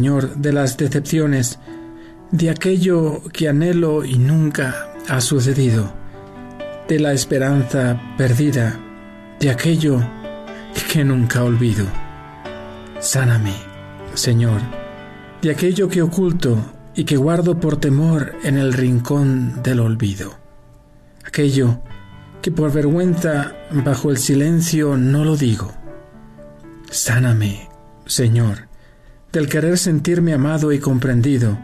Señor, 0.00 0.36
de 0.36 0.54
las 0.54 0.78
decepciones, 0.78 1.58
de 2.30 2.48
aquello 2.48 3.20
que 3.34 3.50
anhelo 3.50 4.02
y 4.02 4.16
nunca 4.16 4.94
ha 5.06 5.20
sucedido, 5.20 5.92
de 6.88 6.98
la 6.98 7.12
esperanza 7.12 8.00
perdida, 8.16 8.80
de 9.40 9.50
aquello 9.50 10.02
que 10.90 11.04
nunca 11.04 11.44
olvido. 11.44 11.84
Sáname, 12.98 13.52
Señor, 14.14 14.62
de 15.42 15.50
aquello 15.50 15.90
que 15.90 16.00
oculto 16.00 16.56
y 16.94 17.04
que 17.04 17.18
guardo 17.18 17.60
por 17.60 17.76
temor 17.76 18.36
en 18.42 18.56
el 18.56 18.72
rincón 18.72 19.62
del 19.62 19.80
olvido, 19.80 20.32
aquello 21.26 21.82
que 22.40 22.50
por 22.50 22.72
vergüenza 22.72 23.52
bajo 23.70 24.10
el 24.10 24.16
silencio 24.16 24.96
no 24.96 25.26
lo 25.26 25.36
digo. 25.36 25.74
Sáname, 26.90 27.68
Señor, 28.06 28.69
del 29.32 29.48
querer 29.48 29.78
sentirme 29.78 30.32
amado 30.34 30.72
y 30.72 30.78
comprendido, 30.78 31.58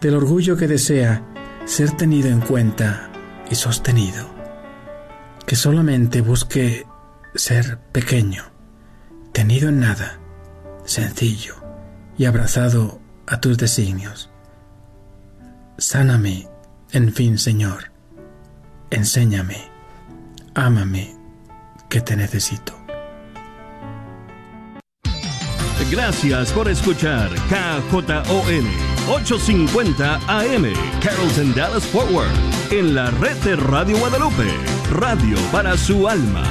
del 0.00 0.14
orgullo 0.14 0.56
que 0.56 0.68
desea 0.68 1.22
ser 1.64 1.90
tenido 1.96 2.28
en 2.28 2.40
cuenta 2.40 3.10
y 3.50 3.54
sostenido, 3.54 4.26
que 5.46 5.56
solamente 5.56 6.20
busque 6.20 6.86
ser 7.34 7.78
pequeño, 7.92 8.44
tenido 9.32 9.68
en 9.68 9.80
nada, 9.80 10.18
sencillo 10.84 11.56
y 12.16 12.24
abrazado 12.24 13.00
a 13.26 13.40
tus 13.40 13.58
designios. 13.58 14.30
Sáname, 15.78 16.48
en 16.92 17.12
fin, 17.12 17.38
Señor, 17.38 17.92
enséñame, 18.90 19.70
ámame, 20.54 21.16
que 21.88 22.00
te 22.00 22.16
necesito. 22.16 22.81
Gracias 25.92 26.50
por 26.52 26.70
escuchar 26.70 27.28
KJON 27.50 28.64
850 29.10 30.14
AM 30.26 30.64
Carrollton 31.02 31.54
Dallas 31.54 31.84
Forward 31.84 32.30
en 32.70 32.94
la 32.94 33.10
red 33.10 33.36
de 33.44 33.56
Radio 33.56 33.98
Guadalupe, 33.98 34.48
radio 34.90 35.36
para 35.52 35.76
su 35.76 36.08
alma. 36.08 36.44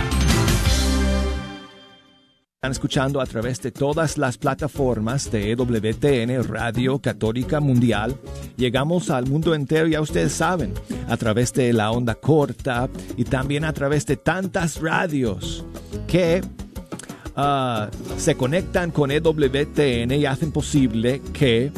Están 2.54 2.72
escuchando 2.74 3.20
a 3.20 3.26
través 3.26 3.60
de 3.64 3.72
todas 3.72 4.20
las 4.20 4.38
plataformas 4.38 5.32
de 5.32 5.54
EWTN, 5.54 6.48
Radio 6.48 7.00
Católica 7.00 7.60
Mundial. 7.60 8.16
Llegamos 8.58 9.10
al 9.10 9.26
mundo 9.26 9.56
entero, 9.56 9.88
ya 9.88 10.02
ustedes 10.02 10.34
saben, 10.34 10.76
a 11.10 11.18
través 11.18 11.52
de 11.54 11.74
la 11.74 11.90
onda 11.90 12.14
corta 12.14 12.88
y 13.18 13.24
también 13.24 13.66
a 13.66 13.74
través 13.74 14.06
de 14.06 14.18
tantas 14.18 14.80
radios 14.80 15.66
que 16.08 16.44
Ah, 17.36 17.90
se 18.18 18.36
conectan 18.36 18.92
con 18.92 19.12
EWTN 19.12 20.12
y 20.12 20.26
hacen 20.26 20.52
posible 20.52 21.22
que 21.34 21.72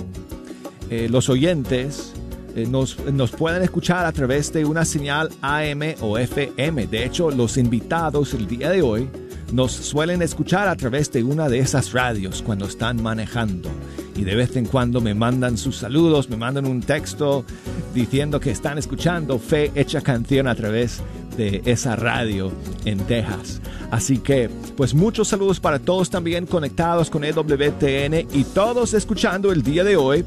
eh, 0.90 1.08
los 1.10 1.30
oyentes 1.30 2.14
eh, 2.56 2.66
nos, 2.68 3.00
nos, 3.06 3.32
puedan 3.32 3.62
escuchar 3.62 4.06
a 4.06 4.12
través 4.12 4.52
de 4.52 4.66
una 4.66 4.84
señal 4.86 5.30
AM 5.42 5.96
o 6.02 6.18
FM. 6.18 6.88
De 6.88 7.06
hecho, 7.06 7.30
los 7.30 7.58
invitados 7.58 8.34
el 8.34 8.48
día 8.48 8.70
de 8.70 8.82
hoy 8.82 9.08
nos 9.54 9.72
suelen 9.72 10.24
escuchar 10.24 10.68
a 10.68 10.76
través 10.76 11.12
de 11.12 11.24
una 11.24 11.48
de 11.48 11.60
esas 11.60 11.94
radios 11.94 12.42
cuando 12.42 12.66
están 12.66 13.02
manejando. 13.04 13.70
Y 14.16 14.24
de 14.24 14.36
vez 14.36 14.56
en 14.56 14.66
cuando 14.66 15.02
me 15.02 15.14
mandan 15.14 15.58
sus 15.58 15.78
saludos, 15.78 16.30
me 16.30 16.38
mandan 16.38 16.66
un 16.66 16.82
texto 16.82 17.46
diciendo 17.94 18.40
que 18.40 18.50
están 18.50 18.80
escuchando 18.80 19.38
Fe 19.38 19.72
Hecha 19.76 20.02
Canción 20.02 20.48
a 20.48 20.56
través 20.56 21.02
de 21.38 21.62
esa 21.66 21.96
radio 21.96 22.52
en 22.86 22.98
Texas. 23.00 23.62
Así 23.94 24.18
que, 24.18 24.50
pues 24.76 24.96
muchos 24.96 25.28
saludos 25.28 25.60
para 25.60 25.78
todos 25.78 26.10
también 26.10 26.48
conectados 26.48 27.12
con 27.12 27.24
EWTN 27.24 28.28
y 28.34 28.44
todos 28.44 28.96
escuchando 28.96 29.52
el 29.52 29.62
día 29.62 29.84
de 29.84 29.96
hoy 29.96 30.26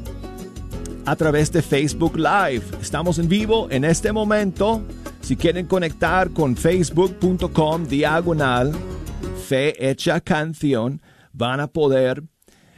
a 1.05 1.17
través 1.17 1.51
de 1.51 1.61
Facebook 1.61 2.15
Live. 2.15 2.63
Estamos 2.81 3.19
en 3.19 3.27
vivo 3.27 3.67
en 3.69 3.83
este 3.83 4.13
momento. 4.13 4.83
Si 5.19 5.35
quieren 5.35 5.65
conectar 5.65 6.29
con 6.29 6.55
facebook.com 6.55 7.85
diagonal 7.87 8.71
fe 9.49 9.89
hecha 9.89 10.21
canción, 10.21 11.01
van 11.33 11.59
a 11.59 11.67
poder 11.67 12.23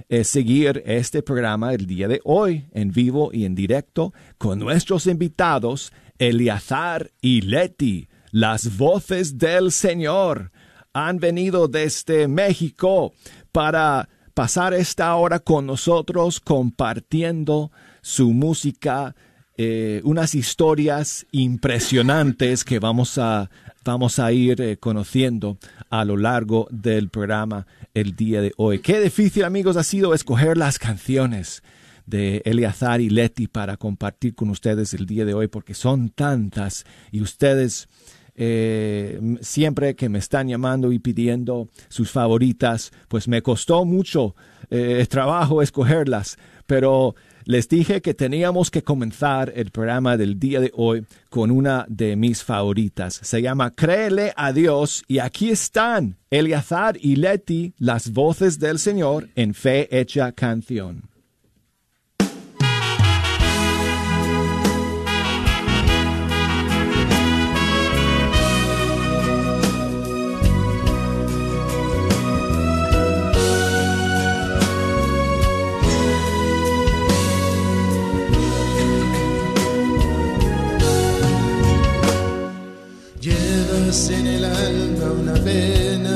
eh, 0.07 0.23
seguir 0.23 0.81
este 0.87 1.21
programa 1.21 1.71
el 1.71 1.85
día 1.85 2.07
de 2.07 2.19
hoy 2.23 2.67
en 2.73 2.91
vivo 2.91 3.29
y 3.31 3.45
en 3.45 3.53
directo 3.53 4.11
con 4.39 4.57
nuestros 4.57 5.05
invitados 5.05 5.93
Eliazar 6.17 7.11
y 7.21 7.41
Leti, 7.41 8.09
las 8.31 8.75
voces 8.75 9.37
del 9.37 9.71
Señor 9.71 10.49
han 10.93 11.17
venido 11.17 11.67
desde 11.67 12.27
México 12.27 13.13
para 13.51 14.09
pasar 14.33 14.73
esta 14.73 15.15
hora 15.15 15.39
con 15.39 15.65
nosotros 15.65 16.39
compartiendo 16.39 17.71
su 18.01 18.31
música, 18.31 19.15
eh, 19.57 20.01
unas 20.03 20.35
historias 20.35 21.25
impresionantes 21.31 22.63
que 22.63 22.79
vamos 22.79 23.17
a, 23.17 23.49
vamos 23.83 24.19
a 24.19 24.31
ir 24.31 24.61
eh, 24.61 24.77
conociendo 24.77 25.57
a 25.89 26.05
lo 26.05 26.15
largo 26.15 26.67
del 26.71 27.09
programa 27.09 27.67
el 27.93 28.15
día 28.15 28.41
de 28.41 28.53
hoy. 28.57 28.79
Qué 28.79 28.99
difícil 29.01 29.43
amigos 29.43 29.75
ha 29.77 29.83
sido 29.83 30.13
escoger 30.13 30.57
las 30.57 30.79
canciones 30.79 31.61
de 32.05 32.41
Eleazar 32.45 33.01
y 33.01 33.09
Leti 33.09 33.47
para 33.47 33.77
compartir 33.77 34.33
con 34.33 34.49
ustedes 34.49 34.93
el 34.93 35.05
día 35.05 35.25
de 35.25 35.33
hoy 35.33 35.47
porque 35.47 35.75
son 35.75 36.09
tantas 36.09 36.85
y 37.11 37.21
ustedes 37.21 37.87
eh, 38.41 39.19
siempre 39.41 39.95
que 39.95 40.07
me 40.07 40.17
están 40.17 40.47
llamando 40.47 40.93
y 40.93 40.99
pidiendo 40.99 41.67
sus 41.89 42.09
favoritas, 42.09 42.93
pues 43.09 43.27
me 43.27 43.41
costó 43.41 43.83
mucho 43.83 44.33
eh, 44.69 45.05
trabajo 45.09 45.61
escogerlas, 45.61 46.37
pero 46.65 47.15
les 47.43 47.67
dije 47.67 48.01
que 48.01 48.13
teníamos 48.13 48.71
que 48.71 48.81
comenzar 48.81 49.51
el 49.53 49.71
programa 49.71 50.15
del 50.15 50.39
día 50.39 50.61
de 50.61 50.71
hoy 50.73 51.05
con 51.29 51.51
una 51.51 51.85
de 51.89 52.15
mis 52.15 52.41
favoritas. 52.41 53.19
Se 53.21 53.41
llama 53.41 53.75
Créele 53.75 54.31
a 54.37 54.53
Dios 54.53 55.03
y 55.07 55.19
aquí 55.19 55.49
están 55.49 56.15
Eliazar 56.29 56.95
y 57.01 57.17
Leti, 57.17 57.73
las 57.77 58.13
voces 58.13 58.57
del 58.57 58.79
Señor 58.79 59.27
en 59.35 59.53
fe 59.53 59.89
hecha 59.99 60.31
canción. 60.31 61.09
En 83.89 84.27
el 84.27 84.45
alma 84.45 85.11
una 85.19 85.33
pena, 85.33 86.15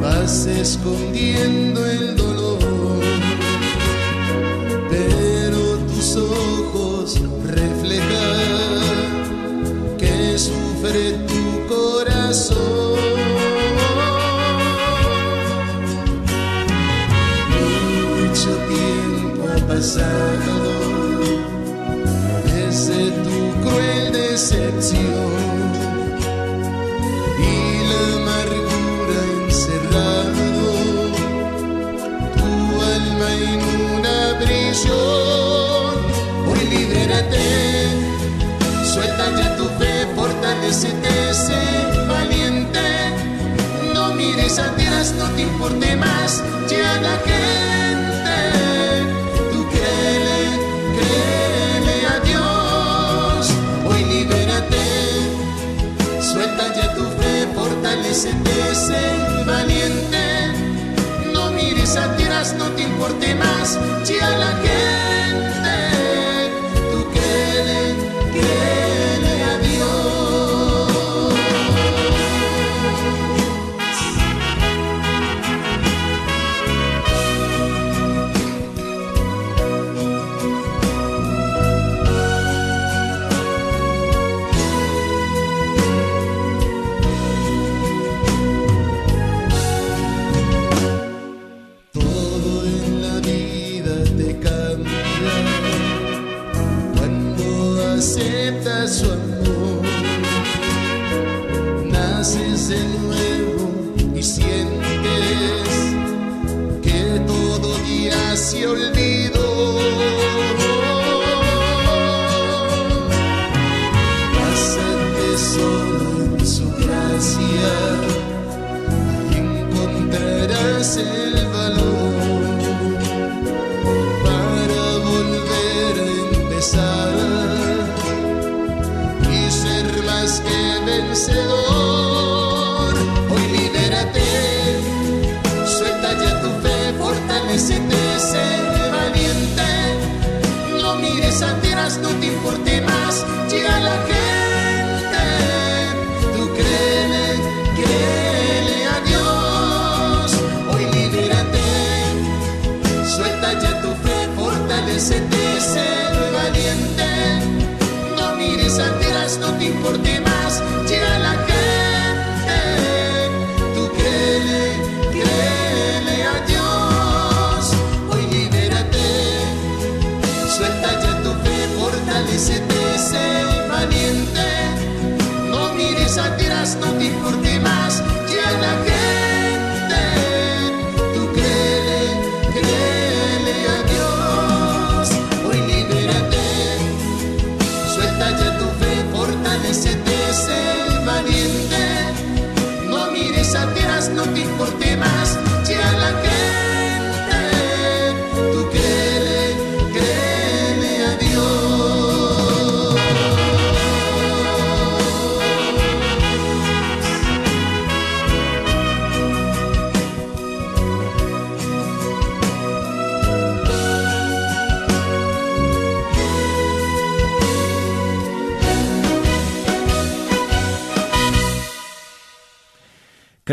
vas 0.00 0.46
escondiendo 0.46 1.84
el 1.84 2.14
dolor, 2.14 2.23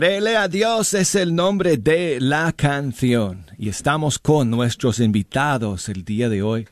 Créele 0.01 0.35
a 0.35 0.47
Dios 0.47 0.95
es 0.95 1.13
el 1.13 1.35
nombre 1.35 1.77
de 1.77 2.19
la 2.19 2.53
canción 2.53 3.45
y 3.59 3.69
estamos 3.69 4.17
con 4.17 4.49
nuestros 4.49 4.99
invitados 4.99 5.89
el 5.89 6.03
día 6.03 6.27
de 6.27 6.41
hoy 6.41 6.67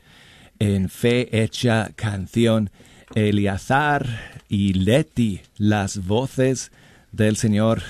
en 0.58 0.88
Fe 0.88 1.28
Hecha 1.30 1.92
Canción, 1.94 2.70
Eliazar 3.14 4.42
y 4.48 4.72
Leti, 4.72 5.42
las 5.58 6.04
voces 6.08 6.72
del 7.12 7.36
Señor. 7.36 7.82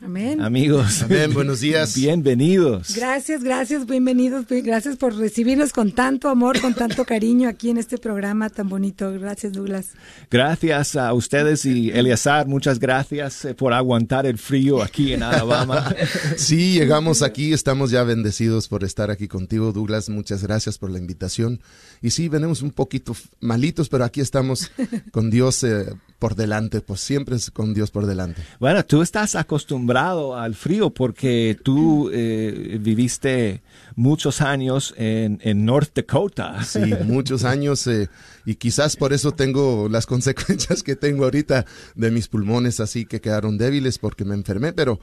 Amén. 0.00 0.40
Amigos, 0.40 1.02
Amén, 1.02 1.34
buenos 1.34 1.58
días. 1.60 1.96
bienvenidos. 1.96 2.94
Gracias, 2.94 3.42
gracias, 3.42 3.84
bienvenidos. 3.84 4.46
bi- 4.46 4.60
Gracias 4.60 4.96
por 4.96 5.16
recibirnos 5.16 5.72
con 5.72 5.90
tanto 5.90 6.28
amor, 6.28 6.60
con 6.60 6.72
tanto 6.72 7.04
cariño 7.04 7.48
aquí 7.48 7.70
en 7.70 7.78
este 7.78 7.98
programa 7.98 8.48
tan 8.48 8.68
bonito. 8.68 9.10
Gracias, 9.18 9.54
Douglas. 9.54 9.86
Gracias 10.30 10.94
a 10.94 11.12
ustedes 11.14 11.64
y 11.66 11.90
Eliazar, 11.90 12.46
muchas 12.46 12.78
gracias 12.78 13.44
eh, 13.44 13.54
por 13.54 13.72
aguantar 13.72 14.24
el 14.24 14.38
frío 14.38 14.82
aquí 14.84 15.14
en 15.14 15.24
Alabama. 15.24 15.92
Sí, 16.36 16.74
llegamos 16.74 17.22
aquí, 17.22 17.52
estamos 17.52 17.90
ya 17.90 18.04
bendecidos 18.04 18.68
por 18.68 18.84
estar 18.84 19.10
aquí 19.10 19.26
contigo, 19.26 19.72
Douglas. 19.72 20.08
Muchas 20.10 20.44
gracias 20.44 20.78
por 20.78 20.90
la 20.90 20.98
invitación. 20.98 21.60
Y 22.02 22.10
sí, 22.10 22.28
venimos 22.28 22.62
un 22.62 22.70
poquito 22.70 23.16
malitos, 23.40 23.88
pero 23.88 24.04
aquí 24.04 24.20
estamos 24.20 24.70
con 25.10 25.28
Dios 25.30 25.64
eh, 25.64 25.86
por 26.18 26.34
delante, 26.34 26.80
pues 26.80 27.00
siempre 27.00 27.36
es 27.36 27.50
con 27.50 27.74
Dios 27.74 27.90
por 27.90 28.06
delante. 28.06 28.42
Bueno, 28.58 28.84
tú 28.84 29.02
estás 29.02 29.34
acostumbrado 29.36 30.36
al 30.36 30.54
frío 30.54 30.90
porque 30.90 31.56
tú 31.62 32.10
eh, 32.12 32.78
viviste 32.80 33.62
muchos 33.94 34.40
años 34.40 34.94
en, 34.96 35.40
en 35.42 35.64
North 35.64 35.94
Dakota. 35.94 36.62
Sí, 36.64 36.80
muchos 37.04 37.44
años 37.44 37.86
eh, 37.86 38.08
y 38.44 38.56
quizás 38.56 38.96
por 38.96 39.12
eso 39.12 39.32
tengo 39.32 39.88
las 39.88 40.06
consecuencias 40.18 40.82
que 40.82 40.96
tengo 40.96 41.24
ahorita 41.24 41.64
de 41.94 42.10
mis 42.10 42.28
pulmones, 42.28 42.80
así 42.80 43.04
que 43.04 43.20
quedaron 43.20 43.56
débiles 43.56 43.98
porque 43.98 44.24
me 44.24 44.34
enfermé, 44.34 44.72
pero 44.72 45.00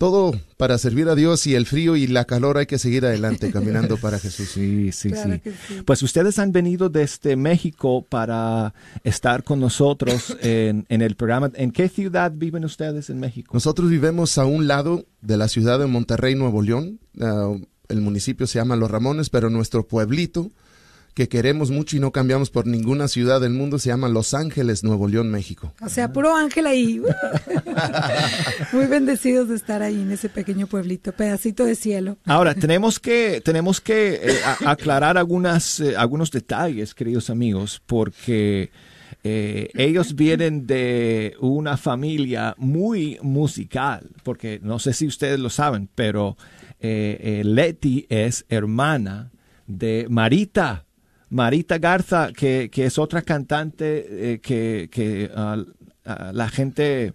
todo 0.00 0.32
para 0.56 0.78
servir 0.78 1.10
a 1.10 1.14
Dios 1.14 1.46
y 1.46 1.54
el 1.54 1.66
frío 1.66 1.94
y 1.94 2.06
la 2.06 2.24
calor 2.24 2.56
hay 2.56 2.64
que 2.64 2.78
seguir 2.78 3.04
adelante 3.04 3.52
caminando 3.52 3.98
para 3.98 4.18
Jesús. 4.18 4.48
Sí, 4.48 4.92
sí, 4.92 5.10
Claro 5.10 5.34
sí. 5.34 5.40
que 5.40 5.50
sí. 5.50 5.82
Pues 5.84 6.02
ustedes 6.02 6.38
han 6.38 6.52
venido 6.52 6.88
desde 6.88 7.36
México 7.36 8.02
para 8.08 8.72
estar 9.04 9.44
con 9.44 9.60
nosotros 9.60 10.34
en, 10.40 10.86
en 10.88 11.02
el 11.02 11.16
programa. 11.16 11.52
¿En 11.54 11.70
qué 11.70 11.90
ciudad 11.90 12.32
viven 12.34 12.64
ustedes 12.64 13.10
en 13.10 13.20
México? 13.20 13.50
Nosotros 13.52 13.90
vivimos 13.90 14.38
a 14.38 14.46
un 14.46 14.66
lado 14.66 15.04
de 15.20 15.36
la 15.36 15.48
ciudad 15.48 15.78
de 15.78 15.86
Monterrey, 15.86 16.34
Nuevo 16.34 16.62
León. 16.62 16.98
Ah, 17.20 17.54
el 17.90 18.00
municipio 18.00 18.46
se 18.46 18.58
llama 18.58 18.76
Los 18.76 18.90
Ramones, 18.90 19.28
pero 19.28 19.50
nuestro 19.50 19.86
pueblito 19.86 20.50
que 21.14 21.28
queremos 21.28 21.70
mucho 21.70 21.96
y 21.96 22.00
no 22.00 22.12
cambiamos 22.12 22.50
por 22.50 22.66
ninguna 22.66 23.08
ciudad 23.08 23.40
del 23.40 23.52
mundo 23.52 23.78
se 23.78 23.88
llama 23.88 24.08
Los 24.08 24.32
Ángeles, 24.34 24.84
Nuevo 24.84 25.08
León, 25.08 25.30
México. 25.30 25.72
O 25.82 25.88
sea, 25.88 26.12
puro 26.12 26.34
ángel 26.36 26.66
ahí. 26.66 27.00
Muy 28.72 28.86
bendecidos 28.86 29.48
de 29.48 29.56
estar 29.56 29.82
ahí 29.82 30.00
en 30.00 30.10
ese 30.12 30.28
pequeño 30.28 30.66
pueblito, 30.66 31.12
pedacito 31.12 31.64
de 31.64 31.74
cielo. 31.74 32.16
Ahora, 32.24 32.54
tenemos 32.54 32.98
que, 32.98 33.40
tenemos 33.44 33.80
que 33.80 34.14
eh, 34.22 34.38
a- 34.44 34.70
aclarar 34.70 35.18
algunas, 35.18 35.80
eh, 35.80 35.96
algunos 35.96 36.30
detalles, 36.30 36.94
queridos 36.94 37.30
amigos, 37.30 37.82
porque 37.86 38.70
eh, 39.24 39.68
ellos 39.74 40.14
vienen 40.14 40.66
de 40.66 41.34
una 41.40 41.76
familia 41.76 42.54
muy 42.58 43.18
musical, 43.22 44.10
porque 44.22 44.60
no 44.62 44.78
sé 44.78 44.92
si 44.92 45.06
ustedes 45.06 45.38
lo 45.40 45.50
saben, 45.50 45.88
pero 45.94 46.36
eh, 46.80 47.18
eh, 47.20 47.42
Leti 47.44 48.06
es 48.08 48.44
hermana 48.48 49.30
de 49.66 50.06
Marita. 50.08 50.86
Marita 51.30 51.78
Garza, 51.78 52.32
que, 52.32 52.68
que 52.70 52.86
es 52.86 52.98
otra 52.98 53.22
cantante 53.22 54.32
eh, 54.32 54.40
que, 54.40 54.88
que 54.90 55.30
ah, 55.34 55.64
la 56.32 56.48
gente 56.48 57.14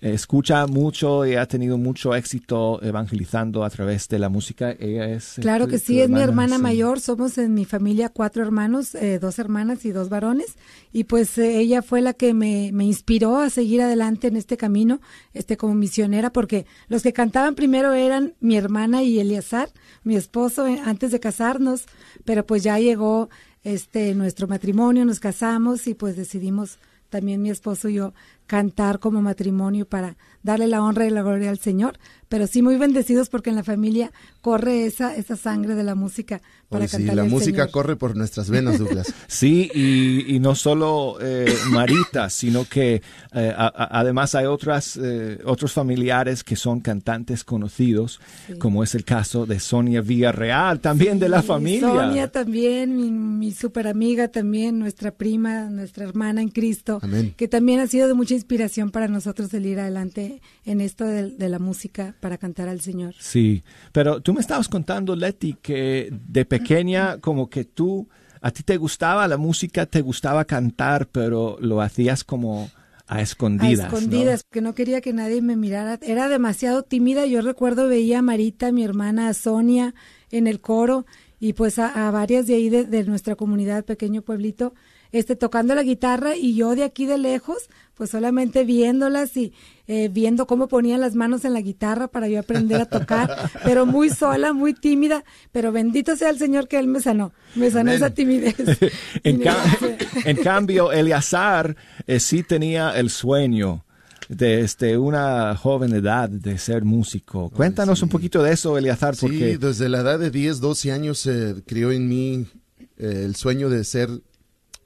escucha 0.00 0.66
mucho 0.66 1.26
y 1.26 1.34
ha 1.34 1.46
tenido 1.46 1.76
mucho 1.78 2.14
éxito 2.14 2.80
evangelizando 2.82 3.64
a 3.64 3.70
través 3.70 4.08
de 4.08 4.18
la 4.18 4.28
música. 4.28 4.70
Ella 4.78 5.08
es. 5.08 5.34
Claro 5.40 5.64
tu- 5.66 5.72
que 5.72 5.78
sí, 5.78 6.00
es 6.00 6.08
mi 6.08 6.20
hermana 6.20 6.56
sí. 6.56 6.62
mayor. 6.62 7.00
Somos 7.00 7.36
en 7.38 7.54
mi 7.54 7.64
familia 7.64 8.08
cuatro 8.08 8.42
hermanos, 8.42 8.94
eh, 8.94 9.18
dos 9.18 9.38
hermanas 9.38 9.84
y 9.84 9.90
dos 9.90 10.08
varones. 10.08 10.56
Y 10.92 11.04
pues 11.04 11.36
eh, 11.38 11.58
ella 11.58 11.82
fue 11.82 12.00
la 12.00 12.12
que 12.14 12.34
me, 12.34 12.70
me 12.72 12.84
inspiró 12.84 13.38
a 13.38 13.50
seguir 13.50 13.82
adelante 13.82 14.28
en 14.28 14.36
este 14.36 14.56
camino, 14.56 15.00
este 15.34 15.56
como 15.56 15.74
misionera, 15.74 16.32
porque 16.32 16.66
los 16.88 17.02
que 17.02 17.12
cantaban 17.12 17.54
primero 17.54 17.92
eran 17.92 18.34
mi 18.40 18.56
hermana 18.56 19.02
y 19.02 19.18
Eleazar, 19.18 19.68
mi 20.04 20.16
esposo, 20.16 20.66
eh, 20.66 20.80
antes 20.84 21.10
de 21.10 21.20
casarnos. 21.20 21.86
Pero 22.24 22.46
pues 22.46 22.62
ya 22.62 22.78
llegó 22.78 23.28
este 23.64 24.14
nuestro 24.14 24.46
matrimonio, 24.46 25.04
nos 25.04 25.18
casamos 25.20 25.86
y 25.88 25.94
pues 25.94 26.16
decidimos 26.16 26.78
también 27.10 27.40
mi 27.42 27.50
esposo 27.50 27.88
y 27.88 27.94
yo 27.94 28.12
cantar 28.48 28.98
como 28.98 29.22
matrimonio 29.22 29.86
para 29.86 30.16
darle 30.42 30.66
la 30.66 30.82
honra 30.82 31.06
y 31.06 31.10
la 31.10 31.22
gloria 31.22 31.50
al 31.50 31.58
Señor, 31.58 31.98
pero 32.28 32.46
sí 32.46 32.62
muy 32.62 32.76
bendecidos 32.76 33.28
porque 33.28 33.50
en 33.50 33.56
la 33.56 33.62
familia 33.62 34.10
corre 34.40 34.86
esa, 34.86 35.14
esa 35.14 35.36
sangre 35.36 35.74
de 35.74 35.84
la 35.84 35.94
música 35.94 36.40
para 36.68 36.84
Hoy 36.84 36.88
sí, 36.88 37.02
la 37.02 37.24
música 37.24 37.68
corre 37.68 37.96
por 37.96 38.14
nuestras 38.14 38.50
venas, 38.50 38.78
Douglas. 38.78 39.14
sí, 39.26 39.70
y, 39.74 40.34
y, 40.34 40.38
no 40.38 40.54
solo 40.54 41.16
eh, 41.18 41.46
Marita, 41.70 42.28
sino 42.28 42.66
que 42.66 43.00
eh, 43.32 43.54
a, 43.56 43.66
a, 43.66 44.00
además 44.00 44.34
hay 44.34 44.44
otras, 44.44 44.98
eh, 45.02 45.38
otros 45.44 45.72
familiares 45.72 46.44
que 46.44 46.56
son 46.56 46.80
cantantes 46.80 47.42
conocidos, 47.42 48.20
sí. 48.46 48.58
como 48.58 48.82
es 48.82 48.94
el 48.94 49.04
caso 49.04 49.46
de 49.46 49.60
Sonia 49.60 50.02
Villarreal, 50.02 50.80
también 50.80 51.14
sí, 51.14 51.20
de 51.20 51.28
la 51.30 51.42
familia. 51.42 51.88
Sonia 51.88 52.28
también, 52.30 52.96
mi, 52.96 53.10
mi 53.10 53.52
super 53.52 53.86
amiga 53.86 54.28
también, 54.28 54.78
nuestra 54.78 55.10
prima, 55.10 55.70
nuestra 55.70 56.04
hermana 56.04 56.42
en 56.42 56.50
Cristo, 56.50 56.98
Amén. 57.02 57.32
que 57.34 57.48
también 57.48 57.80
ha 57.80 57.86
sido 57.86 58.08
de 58.08 58.14
mucha 58.14 58.34
inspiración 58.38 58.90
para 58.90 59.08
nosotros 59.08 59.52
el 59.52 59.66
ir 59.66 59.78
adelante 59.78 60.40
en 60.64 60.80
esto 60.80 61.04
de, 61.04 61.30
de 61.30 61.48
la 61.48 61.58
música 61.58 62.14
para 62.20 62.38
cantar 62.38 62.68
al 62.68 62.80
Señor. 62.80 63.14
Sí, 63.18 63.62
pero 63.92 64.20
tú 64.20 64.32
me 64.32 64.40
estabas 64.40 64.68
contando, 64.68 65.14
Leti, 65.14 65.54
que 65.60 66.08
de 66.10 66.44
pequeña 66.44 67.18
como 67.18 67.50
que 67.50 67.64
tú, 67.64 68.08
a 68.40 68.50
ti 68.50 68.62
te 68.62 68.76
gustaba 68.76 69.28
la 69.28 69.36
música, 69.36 69.86
te 69.86 70.00
gustaba 70.00 70.44
cantar, 70.44 71.08
pero 71.08 71.58
lo 71.60 71.80
hacías 71.80 72.24
como 72.24 72.70
a 73.06 73.22
escondidas. 73.22 73.92
A 73.92 73.96
escondidas, 73.96 74.40
¿no? 74.40 74.48
porque 74.48 74.60
no 74.60 74.74
quería 74.74 75.00
que 75.00 75.12
nadie 75.12 75.42
me 75.42 75.56
mirara. 75.56 75.98
Era 76.02 76.28
demasiado 76.28 76.82
tímida. 76.82 77.26
Yo 77.26 77.40
recuerdo 77.40 77.88
veía 77.88 78.20
a 78.20 78.22
Marita, 78.22 78.70
mi 78.70 78.84
hermana, 78.84 79.28
a 79.28 79.34
Sonia 79.34 79.94
en 80.30 80.46
el 80.46 80.60
coro 80.60 81.06
y 81.40 81.54
pues 81.54 81.78
a, 81.78 82.06
a 82.06 82.10
varias 82.10 82.46
de 82.46 82.54
ahí 82.54 82.68
de, 82.68 82.84
de 82.84 83.04
nuestra 83.04 83.36
comunidad, 83.36 83.84
pequeño 83.84 84.22
pueblito, 84.22 84.74
este, 85.12 85.36
tocando 85.36 85.74
la 85.74 85.82
guitarra 85.82 86.36
y 86.36 86.54
yo 86.54 86.74
de 86.74 86.84
aquí 86.84 87.06
de 87.06 87.18
lejos, 87.18 87.70
pues 87.98 88.10
solamente 88.10 88.64
viéndolas 88.64 89.36
y 89.36 89.52
eh, 89.88 90.08
viendo 90.08 90.46
cómo 90.46 90.68
ponían 90.68 91.00
las 91.00 91.16
manos 91.16 91.44
en 91.44 91.52
la 91.52 91.60
guitarra 91.60 92.06
para 92.06 92.28
yo 92.28 92.38
aprender 92.38 92.80
a 92.80 92.86
tocar, 92.86 93.50
pero 93.64 93.84
muy 93.84 94.08
sola, 94.08 94.52
muy 94.52 94.72
tímida, 94.72 95.24
pero 95.50 95.72
bendito 95.72 96.14
sea 96.16 96.30
el 96.30 96.38
Señor 96.38 96.68
que 96.68 96.78
Él 96.78 96.86
me 96.86 97.00
sanó, 97.00 97.32
me 97.56 97.70
sanó 97.70 97.90
Amén. 97.90 97.94
esa 97.96 98.10
timidez. 98.10 98.54
en, 99.24 99.40
ca 99.40 99.56
en, 100.24 100.36
cambio, 100.36 100.92
Eleazar 100.92 101.76
eh, 102.06 102.20
sí 102.20 102.44
tenía 102.44 102.90
el 102.96 103.10
sueño 103.10 103.84
de 104.28 104.60
este, 104.60 104.96
una 104.96 105.56
joven 105.56 105.92
edad 105.92 106.28
de 106.28 106.56
ser 106.58 106.84
músico. 106.84 107.50
Cuéntanos 107.50 107.98
sí. 107.98 108.04
un 108.04 108.10
poquito 108.10 108.42
de 108.42 108.52
eso, 108.52 108.78
Eleazar. 108.78 109.16
Sí, 109.16 109.22
porque... 109.22 109.58
desde 109.58 109.88
la 109.88 110.00
edad 110.00 110.20
de 110.20 110.30
10, 110.30 110.60
12 110.60 110.92
años 110.92 111.18
se 111.18 111.50
eh, 111.50 111.54
crió 111.66 111.90
en 111.90 112.08
mí 112.08 112.46
eh, 112.96 113.22
el 113.24 113.34
sueño 113.34 113.68
de 113.68 113.82
ser 113.82 114.08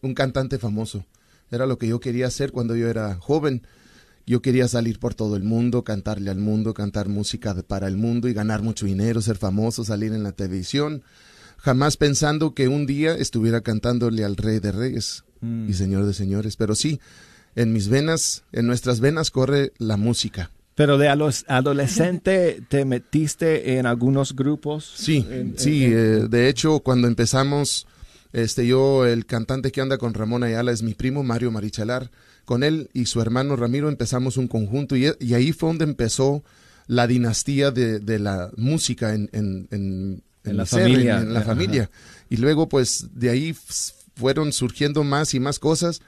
un 0.01 0.15
cantante 0.15 0.59
famoso. 0.59 1.05
Era 1.53 1.67
lo 1.67 1.79
que 1.79 1.87
yo 1.87 2.01
quería 2.01 2.27
hacer 2.27 2.51
cuando 2.51 2.75
yo 2.75 2.89
era 2.89 3.15
joven. 3.17 3.63
Yo 4.27 4.41
quería 4.41 4.69
salir 4.69 4.99
por 4.99 5.15
todo 5.15 5.37
el 5.37 5.43
mundo, 5.43 5.85
cantarle 5.85 6.31
al 6.31 6.39
mundo, 6.39 6.75
cantar 6.75 7.09
música 7.09 7.55
para 7.67 7.89
el 7.89 7.97
mundo 7.97 8.29
y 8.29 8.33
ganar 8.33 8.63
mucho 8.63 8.87
dinero, 8.87 9.21
ser 9.21 9.37
famoso, 9.37 9.85
salir 9.85 10.13
en 10.13 10.23
la 10.23 10.33
televisión. 10.33 11.03
Jamás 11.59 11.97
pensando 11.97 12.55
que 12.55 12.69
un 12.69 12.87
día 12.87 13.15
estuviera 13.15 13.61
cantándole 13.61 14.25
al 14.25 14.37
Rey 14.37 14.61
de 14.61 14.73
Reyes 14.73 15.25
mm. 15.43 15.69
y 15.69 15.75
Señor 15.75 16.07
de 16.07 16.15
Señores. 16.15 16.57
Pero 16.57 16.75
sí, 16.75 17.01
en 17.55 17.73
mis 17.73 17.89
venas, 17.89 18.45
en 18.53 18.67
nuestras 18.67 19.01
venas 19.01 19.31
corre 19.31 19.73
la 19.79 19.97
música. 19.97 20.51
Pero 20.75 20.97
de 20.97 21.09
a 21.09 21.17
los 21.17 21.45
adolescente 21.49 22.63
te 22.69 22.85
metiste 22.85 23.77
en 23.77 23.85
algunos 23.87 24.35
grupos. 24.35 24.91
Sí, 24.97 25.27
en, 25.29 25.59
sí. 25.59 25.85
en, 25.85 25.93
eh, 25.93 26.29
de 26.29 26.49
hecho, 26.49 26.81
cuando 26.81 27.09
empezamos 27.09 27.87
este, 28.33 28.67
yo, 28.67 29.07
el 29.07 29.27
cantante 29.27 29.73
que 29.73 29.81
anda 29.81 29.99
con 29.99 30.15
Ramón 30.15 30.43
Ayala 30.43 30.73
es 30.73 30.83
mi 30.83 30.95
primo 30.95 31.23
Mario 31.23 31.51
Marichalar. 31.51 32.11
Con 32.45 32.65
él 32.65 32.91
y 32.93 33.07
su 33.07 33.21
hermano 33.21 33.57
Ramiro 33.57 33.89
empezamos 33.89 34.37
un 34.37 34.49
conjunto 34.49 34.97
y, 34.97 35.13
y 35.21 35.35
ahí 35.35 35.53
fue 35.53 35.69
donde 35.69 35.85
empezó 35.85 36.43
la 36.87 37.07
dinastía 37.07 37.71
de, 37.71 38.01
de 38.01 38.19
la 38.19 38.51
música 38.57 39.15
en, 39.15 39.31
en, 39.33 39.69
en, 39.71 40.23
en 40.45 40.57
la 40.57 40.67
ser, 40.67 40.83
familia. 40.83 41.19
en, 41.19 41.35
la 41.35 41.43
familia. 41.43 41.91
Y 42.31 42.39
luego, 42.39 42.69
pues, 42.69 43.09
de 43.15 43.31
ahí 43.31 43.55
fueron 44.17 44.53
surgiendo 44.53 45.05
más 45.05 45.35
y 45.35 45.41
más 45.41 45.59
cosas. 45.59 46.01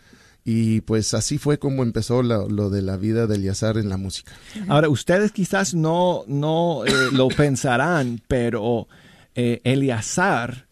Y 0.46 0.82
pues 0.82 1.14
así 1.14 1.38
fue 1.38 1.58
como 1.58 1.82
empezó 1.82 2.22
lo, 2.22 2.50
lo 2.50 2.68
de 2.68 2.82
la 2.82 2.98
vida 2.98 3.26
de 3.26 3.36
Eliazar 3.36 3.78
en 3.78 3.88
la 3.88 3.96
música. 3.96 4.32
Ahora, 4.68 4.90
ustedes 4.90 5.32
quizás 5.32 5.72
no, 5.72 6.24
no 6.26 6.84
eh, 6.84 6.92
lo 7.12 7.28
pensarán, 7.36 8.20
pero 8.28 8.86
eh, 9.34 9.62
Eliazar 9.64 10.66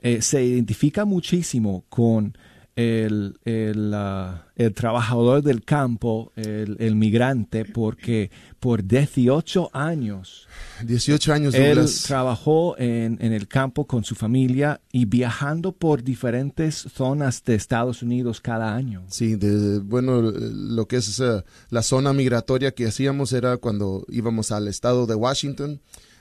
eh, 0.00 0.22
se 0.22 0.44
identifica 0.44 1.04
muchísimo 1.04 1.84
con 1.88 2.34
el, 2.76 3.38
el, 3.44 3.92
uh, 3.94 4.38
el 4.56 4.74
trabajador 4.74 5.42
del 5.42 5.64
campo, 5.64 6.32
el, 6.36 6.76
el, 6.78 6.94
migrante, 6.94 7.64
porque 7.64 8.30
por 8.58 8.86
18 8.86 9.70
años, 9.72 10.48
18 10.84 11.32
años 11.32 11.54
él 11.54 11.76
Douglas. 11.76 12.04
trabajó 12.06 12.78
en, 12.78 13.18
en, 13.20 13.32
el 13.32 13.48
campo 13.48 13.86
con 13.86 14.04
su 14.04 14.14
familia 14.14 14.80
y 14.92 15.04
viajando 15.04 15.72
por 15.72 16.02
diferentes 16.02 16.74
zonas 16.76 17.42
de 17.44 17.54
Estados 17.54 18.02
Unidos 18.02 18.40
cada 18.40 18.74
año. 18.74 19.04
Sí, 19.08 19.34
de, 19.34 19.80
bueno, 19.80 20.22
lo 20.22 20.86
que 20.86 20.96
es 20.96 21.18
uh, 21.18 21.42
la 21.70 21.82
zona 21.82 22.12
migratoria 22.12 22.72
que 22.72 22.86
hacíamos 22.86 23.32
era 23.32 23.56
cuando 23.56 24.06
íbamos 24.08 24.52
al 24.52 24.68
estado 24.68 25.06
de 25.06 25.14
Washington, 25.14 25.80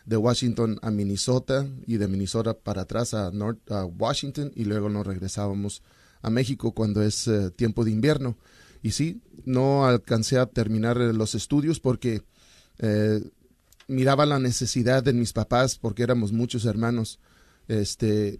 de 0.09 0.17
Washington 0.17 0.79
a 0.81 0.89
Minnesota 0.89 1.67
y 1.85 1.97
de 1.97 2.07
Minnesota 2.07 2.55
para 2.55 2.81
atrás 2.81 3.13
a, 3.13 3.29
North, 3.29 3.71
a 3.71 3.85
Washington 3.85 4.51
y 4.55 4.65
luego 4.65 4.89
nos 4.89 5.05
regresábamos 5.05 5.83
a 6.23 6.31
México 6.31 6.71
cuando 6.71 7.03
es 7.03 7.27
uh, 7.27 7.51
tiempo 7.51 7.85
de 7.85 7.91
invierno. 7.91 8.35
Y 8.81 8.91
sí, 8.91 9.21
no 9.45 9.85
alcancé 9.85 10.39
a 10.39 10.47
terminar 10.47 10.97
los 10.97 11.35
estudios 11.35 11.79
porque 11.79 12.23
eh, 12.79 13.21
miraba 13.87 14.25
la 14.25 14.39
necesidad 14.39 15.03
de 15.03 15.13
mis 15.13 15.31
papás, 15.31 15.77
porque 15.77 16.01
éramos 16.01 16.31
muchos 16.31 16.65
hermanos. 16.65 17.19
Este, 17.67 18.39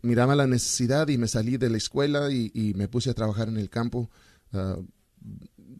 miraba 0.00 0.34
la 0.34 0.46
necesidad 0.46 1.08
y 1.08 1.18
me 1.18 1.28
salí 1.28 1.58
de 1.58 1.68
la 1.68 1.76
escuela 1.76 2.32
y, 2.32 2.72
me 2.76 2.88
puse 2.88 3.10
a 3.10 3.14
trabajar 3.14 3.48
en 3.48 3.58
el 3.58 3.68
campo. 3.68 4.08
Uh, 4.54 4.82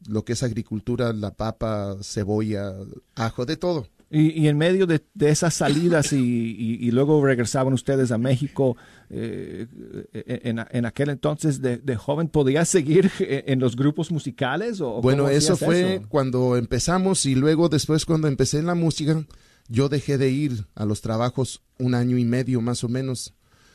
lo 0.07 0.23
que 0.23 0.35
es 0.35 0.43
agricultura, 0.43 1.15
la 1.15 1.31
papa, 1.31 1.97
cebolla, 2.03 2.75
ajo, 3.15 3.47
de 3.47 3.57
todo. 3.57 3.87
Y, 4.12 4.43
y, 4.43 4.49
en 4.49 4.59
medio 4.59 4.88
de, 4.88 5.05
de 5.14 5.31
esas 5.31 5.55
salidas 5.55 6.12
y, 6.12 6.17
y, 6.19 6.85
y, 6.85 6.90
luego 6.90 7.25
regresaban 7.25 7.73
ustedes 7.73 8.11
a 8.11 8.19
México, 8.19 8.76
eh, 9.09 9.69
en, 10.12 10.59
en, 10.69 10.85
aquel 10.85 11.11
entonces 11.11 11.62
de, 11.62 11.76
de, 11.76 11.95
joven, 11.95 12.26
¿podías 12.26 12.69
seguir 12.69 13.09
en 13.21 13.61
los 13.61 13.76
grupos 13.76 14.11
musicales? 14.11 14.81
O 14.81 15.00
bueno, 15.00 15.29
eso 15.29 15.57
fue 15.57 15.95
eso? 15.95 16.09
cuando 16.09 16.57
empezamos 16.57 17.25
y 17.25 17.37
luego 17.37 17.69
después 17.69 18.05
cuando 18.05 18.26
empecé 18.26 18.59
en 18.59 18.67
la 18.67 18.75
música, 18.75 19.25
yo 19.69 19.88
dejé 19.88 20.19
de 20.19 20.31
ir 20.31 20.67
a 20.75 20.85
los 20.85 21.00
trabajos 21.00 21.62
un 21.79 21.95
año 21.95 22.19
y 22.19 22.25
medio 22.25 22.61
más 22.61 22.83
o 22.83 22.88
menos, 22.88 23.35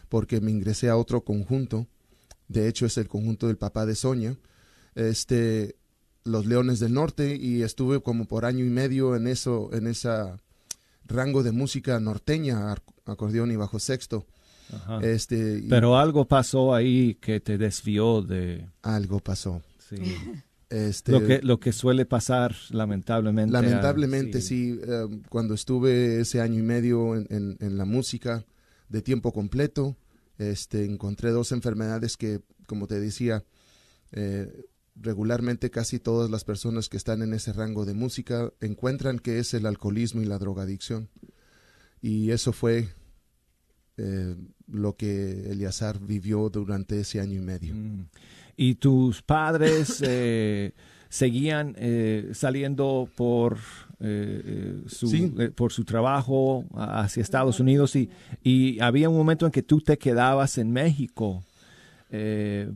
porque 0.10 0.42
me 0.42 0.52
ingresé 0.52 0.90
a 0.90 0.98
otro 0.98 1.24
conjunto. 1.24 1.88
De 2.50 2.68
hecho, 2.68 2.86
es 2.86 2.98
el 2.98 3.08
conjunto 3.08 3.48
del 3.48 3.58
papá 3.58 3.86
de 3.86 3.96
Sonia. 3.96 4.38
Este, 4.96 5.78
los 6.26 6.46
Leones 6.46 6.80
del 6.80 6.94
Norte 6.94 7.38
y 7.38 7.62
estuve 7.62 8.02
como 8.02 8.26
por 8.26 8.46
año 8.46 8.66
y 8.66 8.70
medio 8.70 9.16
en 9.16 9.28
eso, 9.28 9.70
en 9.72 9.88
esa 9.88 10.38
rango 11.06 11.44
de 11.44 11.52
música 11.52 12.00
norteña, 12.00 12.76
acordeón 13.06 13.52
y 13.52 13.56
bajo 13.56 13.80
sexto. 13.80 14.26
Ajá. 14.74 15.00
Este, 15.02 15.60
y 15.60 15.70
Pero 15.70 15.98
algo 15.98 16.28
pasó 16.28 16.74
ahí 16.74 17.16
que 17.16 17.40
te 17.40 17.58
desvió 17.58 18.22
de... 18.22 18.68
Algo 18.82 19.20
pasó. 19.20 19.62
Sí. 19.90 19.98
Este, 20.68 21.12
lo, 21.12 21.24
que, 21.24 21.42
lo 21.44 21.60
que 21.60 21.72
suele 21.72 22.08
pasar 22.08 22.56
lamentablemente. 22.72 23.54
Lamentablemente, 23.54 24.42
sí. 24.42 24.74
sí 24.74 24.92
uh, 24.92 25.22
cuando 25.30 25.54
estuve 25.54 26.20
ese 26.20 26.42
año 26.42 26.60
y 26.60 26.64
medio 26.64 27.16
en, 27.16 27.28
en, 27.30 27.58
en, 27.60 27.78
la 27.78 27.86
música 27.86 28.44
de 28.90 29.04
tiempo 29.04 29.32
completo, 29.32 29.96
este, 30.40 30.84
encontré 30.84 31.30
dos 31.30 31.52
enfermedades 31.52 32.18
que, 32.18 32.42
como 32.66 32.88
te 32.88 33.00
decía, 33.00 33.44
eh, 34.12 34.66
regularmente 34.96 35.70
casi 35.70 36.00
todas 36.00 36.30
las 36.30 36.44
personas 36.44 36.90
que 36.90 36.98
están 36.98 37.22
en 37.22 37.34
ese 37.34 37.54
rango 37.54 37.86
de 37.86 37.94
música 37.94 38.52
encuentran 38.62 39.20
que 39.20 39.40
es 39.40 39.54
el 39.54 39.66
alcoholismo 39.66 40.22
y 40.22 40.26
la 40.26 40.40
drogadicción. 40.40 41.10
Y 42.02 42.32
eso 42.32 42.54
fue 42.54 42.90
eh, 43.98 44.36
lo 44.68 44.96
que 44.96 45.52
Eliazar 45.52 46.00
vivió 46.00 46.50
durante 46.50 47.00
ese 47.00 47.20
año 47.20 47.42
y 47.42 47.42
medio. 47.42 47.76
Mm. 47.76 48.08
¿Y 48.58 48.76
tus 48.76 49.22
padres 49.22 50.02
eh, 50.06 50.74
seguían 51.10 51.76
eh, 51.78 52.32
saliendo 52.34 53.10
por, 53.16 53.58
su, 54.88 55.08
sí. 55.08 55.34
por 55.56 55.72
su 55.72 55.84
trabajo 55.86 56.66
hacia 56.76 57.22
Estados 57.22 57.60
Unidos 57.60 57.96
y, 57.96 58.10
y 58.44 58.80
había 58.82 59.10
un 59.10 59.18
momento 59.18 59.46
en 59.46 59.52
que 59.52 59.64
tú 59.64 59.82
te 59.82 59.98
quedabas 59.98 60.58
en 60.58 60.72
México 60.72 61.44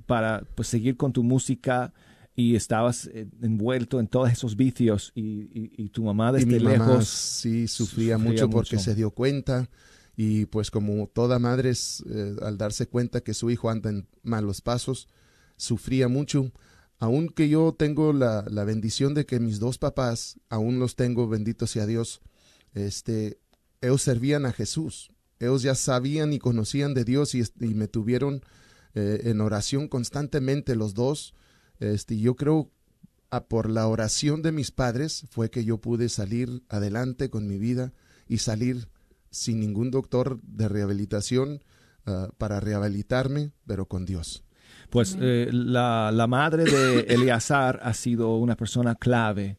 para 0.05 0.43
pues, 0.55 0.67
seguir 0.67 0.97
con 0.97 1.13
tu 1.13 1.23
música? 1.23 1.93
Y 2.39 2.55
estabas 2.55 3.10
envuelto 3.41 4.00
en 4.00 4.08
todos 4.08 4.31
esos 4.31 4.55
vicios 4.55 5.12
y, 5.13 5.22
y, 5.22 5.72
y 5.75 5.89
tu 5.89 6.03
mamá 6.03 6.31
desde 6.31 6.55
y 6.58 6.60
mi 6.60 6.60
lejos 6.60 6.88
mamá 6.88 7.01
sí 7.03 7.67
sufría, 7.67 8.15
sufría 8.15 8.17
mucho, 8.17 8.48
mucho 8.48 8.50
porque 8.50 8.79
se 8.79 8.96
dio 8.96 9.12
cuenta 9.12 9.69
y 10.15 10.46
pues 10.46 10.72
como 10.72 11.08
toda 11.08 11.38
madre 11.38 11.72
eh, 11.72 12.36
al 12.41 12.58
darse 12.58 12.88
cuenta 12.88 13.22
que 13.22 13.34
su 13.34 13.50
hijo 13.50 13.69
anda 13.69 13.89
en 13.89 14.08
malos 14.24 14.62
pasos 14.62 15.10
sufría 15.58 16.08
mucho 16.08 16.53
aunque 17.00 17.50
yo 17.50 17.75
tengo 17.77 18.13
la, 18.13 18.46
la, 18.50 18.63
bendición 18.63 19.13
de 19.13 19.25
que 19.25 19.39
mis 19.39 19.60
dos 19.60 19.77
papás, 19.77 20.38
aún 20.50 20.79
los 20.79 20.98
tengo, 20.98 21.29
bendito 21.29 21.65
sea 21.65 21.86
Dios, 21.86 22.19
este, 22.74 23.39
ellos 23.79 24.01
servían 24.01 24.46
a 24.46 24.51
Jesús. 24.51 25.10
Ellos 25.39 25.62
ya 25.62 25.75
sabían 25.75 26.34
y 26.34 26.39
conocían 26.39 26.93
de 26.93 27.05
Dios 27.05 27.36
y, 27.36 27.43
y 27.62 27.74
me 27.74 27.88
tuvieron 27.88 28.41
eh, 28.96 29.22
en 29.24 29.39
oración 29.39 29.88
constantemente 29.88 30.75
los 30.75 30.93
dos. 30.93 31.36
Este, 31.79 32.17
yo 32.17 32.36
creo 32.36 32.71
a 33.31 33.45
por 33.45 33.69
la 33.69 33.88
oración 33.88 34.41
de 34.41 34.51
mis 34.51 34.71
padres 34.71 35.25
fue 35.29 35.50
que 35.50 35.63
yo 35.63 35.77
pude 35.77 36.09
salir 36.09 36.63
adelante 36.67 37.29
con 37.29 37.48
mi 37.48 37.57
vida 37.57 37.93
y 38.27 38.39
salir 38.39 38.88
sin 39.29 39.59
ningún 39.59 39.91
doctor 39.91 40.41
de 40.41 40.67
rehabilitación 40.67 41.63
uh, 42.07 42.33
para 42.38 42.59
rehabilitarme, 42.59 43.51
pero 43.67 43.88
con 43.88 44.05
Dios. 44.05 44.43
Pues 44.89 45.15
eh, 45.19 45.50
la, 45.51 46.12
la, 46.12 46.27
madre 46.27 46.63
de 46.63 47.01
Eleazar 47.13 47.79
ha 47.83 47.93
sido 47.93 48.36
una 48.38 48.55
persona 48.55 48.95
clave 48.95 49.57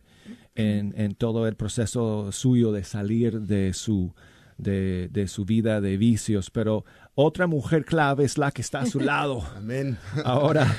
en, 0.56 0.92
en, 0.96 1.14
todo 1.14 1.46
el 1.46 1.54
proceso 1.54 2.32
suyo 2.32 2.72
de 2.72 2.82
salir 2.82 3.40
de 3.42 3.72
su, 3.72 4.12
de, 4.58 5.08
de, 5.08 5.28
su 5.28 5.44
vida 5.44 5.80
de 5.80 5.96
vicios, 5.96 6.50
pero 6.50 6.84
otra 7.14 7.46
mujer 7.46 7.84
clave 7.84 8.24
es 8.24 8.38
la 8.38 8.50
que 8.50 8.62
está 8.62 8.80
a 8.80 8.86
su 8.86 9.00
lado. 9.00 9.42
Amén. 9.56 9.98
Ahora. 10.24 10.74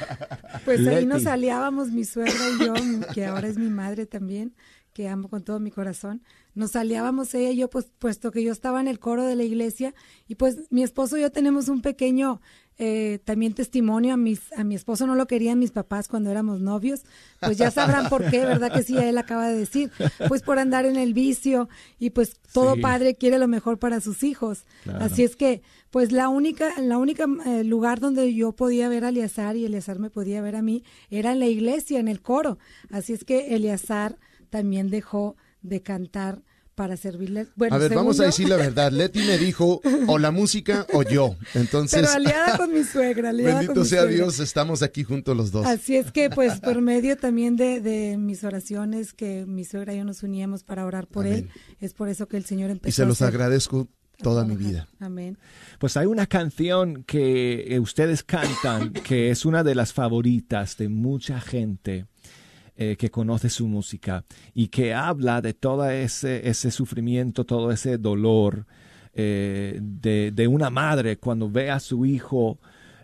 Pues 0.66 0.86
ahí 0.88 1.06
nos 1.06 1.26
aliábamos 1.26 1.90
mi 1.90 2.06
suegra 2.06 2.34
y 2.34 2.66
yo, 2.66 2.74
que 3.14 3.26
ahora 3.26 3.48
es 3.48 3.58
mi 3.58 3.70
madre 3.70 4.06
también, 4.06 4.56
que 4.94 5.08
amo 5.08 5.30
con 5.30 5.44
todo 5.44 5.60
mi 5.60 5.72
corazón. 5.72 6.24
Nos 6.54 6.76
aliábamos 6.76 7.34
ella 7.34 7.52
y 7.52 7.58
yo, 7.58 7.70
pues, 7.70 7.92
puesto 7.98 8.32
que 8.32 8.44
yo 8.44 8.52
estaba 8.52 8.82
en 8.82 8.88
el 8.88 9.00
coro 9.00 9.24
de 9.26 9.36
la 9.36 9.44
iglesia, 9.44 9.94
y 10.28 10.36
pues 10.36 10.58
mi 10.70 10.84
esposo 10.84 11.18
y 11.18 11.22
yo 11.22 11.32
tenemos 11.32 11.70
un 11.70 11.82
pequeño 11.82 12.42
eh, 12.84 13.20
también 13.26 13.54
testimonio 13.54 14.16
a 14.16 14.18
mis 14.18 14.52
a 14.54 14.64
mi 14.64 14.74
esposo 14.74 15.06
no 15.06 15.14
lo 15.14 15.28
querían 15.28 15.60
mis 15.60 15.70
papás 15.70 16.08
cuando 16.08 16.32
éramos 16.32 16.62
novios 16.62 17.04
pues 17.40 17.56
ya 17.56 17.70
sabrán 17.70 18.10
por 18.10 18.28
qué 18.32 18.44
verdad 18.44 18.74
que 18.74 18.82
sí 18.82 18.98
él 18.98 19.20
acaba 19.20 19.48
de 19.48 19.56
decir 19.56 19.92
pues 20.28 20.42
por 20.42 20.58
andar 20.58 20.88
en 20.88 20.96
el 20.96 21.14
vicio 21.14 21.70
y 22.00 22.10
pues 22.10 22.38
todo 22.52 22.74
sí. 22.74 22.82
padre 22.82 23.14
quiere 23.14 23.38
lo 23.38 23.48
mejor 23.48 23.78
para 23.78 24.02
sus 24.02 24.24
hijos 24.24 24.64
claro. 24.82 25.06
así 25.06 25.22
es 25.22 25.36
que 25.36 25.62
pues 25.92 26.12
la 26.12 26.28
única 26.28 26.74
la 26.82 26.98
única 26.98 27.28
eh, 27.46 27.64
lugar 27.64 28.00
donde 28.00 28.34
yo 28.34 28.54
podía 28.54 28.90
ver 28.90 29.06
a 29.06 29.10
Eleazar 29.10 29.56
y 29.56 29.66
Eleazar 29.66 30.00
me 30.00 30.10
podía 30.10 30.42
ver 30.42 30.56
a 30.56 30.64
mí 30.64 30.84
era 31.12 31.34
en 31.34 31.40
la 31.40 31.46
iglesia 31.46 32.00
en 32.00 32.08
el 32.08 32.20
coro 32.20 32.58
así 32.90 33.14
es 33.14 33.24
que 33.24 33.54
Eleazar 33.54 34.18
también 34.50 34.90
dejó 34.90 35.36
de 35.62 35.84
cantar 35.84 36.42
para 36.82 36.98
servirle. 36.98 37.46
Bueno, 37.56 37.76
a 37.76 37.78
ver, 37.78 37.94
vamos 37.94 38.18
yo, 38.18 38.24
a 38.24 38.26
decir 38.26 38.50
la 38.50 38.56
verdad. 38.56 38.92
Leti 38.92 39.20
me 39.20 39.38
dijo 39.38 39.82
o 40.08 40.18
la 40.18 40.32
música 40.32 40.88
o 40.94 41.04
yo. 41.04 41.36
Entonces, 41.54 42.02
pero 42.02 42.12
aliada 42.12 42.58
con 42.58 42.74
mi 42.74 42.84
suegra. 42.84 43.30
Aliada 43.30 43.60
bendito 43.60 43.76
con 43.76 43.86
sea 43.86 44.02
suegra. 44.02 44.16
Dios, 44.16 44.40
estamos 44.40 44.82
aquí 44.82 45.04
juntos 45.04 45.38
los 45.38 45.52
dos. 45.52 45.64
Así 45.68 45.96
es 45.96 46.12
que, 46.12 46.32
pues, 46.32 46.60
por 46.60 46.82
medio 46.82 47.18
también 47.18 47.56
de, 47.56 47.82
de, 47.82 48.18
mis 48.18 48.44
oraciones, 48.44 49.14
que 49.14 49.46
mi 49.46 49.64
suegra 49.64 49.94
y 49.94 49.98
yo 49.98 50.06
nos 50.06 50.24
uníamos 50.24 50.64
para 50.64 50.84
orar 50.84 51.06
por 51.06 51.28
Amén. 51.28 51.52
él, 51.52 51.76
es 51.82 51.94
por 51.94 52.10
eso 52.10 52.28
que 52.28 52.38
el 52.38 52.46
Señor 52.46 52.72
empezó. 52.72 52.90
Y 52.90 52.94
se 52.94 53.06
los 53.06 53.22
a 53.22 53.26
hacer, 53.26 53.36
agradezco 53.36 53.88
toda 54.18 54.44
mi 54.44 54.56
vida. 54.56 54.88
Amén. 55.00 55.38
Pues 55.78 55.98
hay 55.98 56.08
una 56.08 56.26
canción 56.26 57.04
que 57.04 57.78
ustedes 57.80 58.24
cantan 58.24 58.92
que 58.92 59.30
es 59.30 59.46
una 59.46 59.64
de 59.64 59.76
las 59.76 59.94
favoritas 59.94 60.78
de 60.78 60.90
mucha 60.90 61.40
gente 61.42 62.08
eh, 62.76 62.96
que 62.98 63.12
conoce 63.12 63.50
su 63.50 63.68
música 63.68 64.24
y 64.54 64.68
que 64.68 64.94
habla 64.94 65.42
de 65.42 65.54
todo 65.54 65.90
ese, 65.90 66.48
ese 66.48 66.72
sufrimiento, 66.72 67.46
todo 67.46 67.72
ese 67.72 67.98
dolor 67.98 68.66
eh, 69.14 69.78
de, 69.82 70.32
de, 70.32 70.48
una 70.48 70.70
madre 70.70 71.18
cuando 71.18 71.50
ve 71.50 71.70
a 71.70 71.80
su 71.80 72.06
hijo 72.06 72.60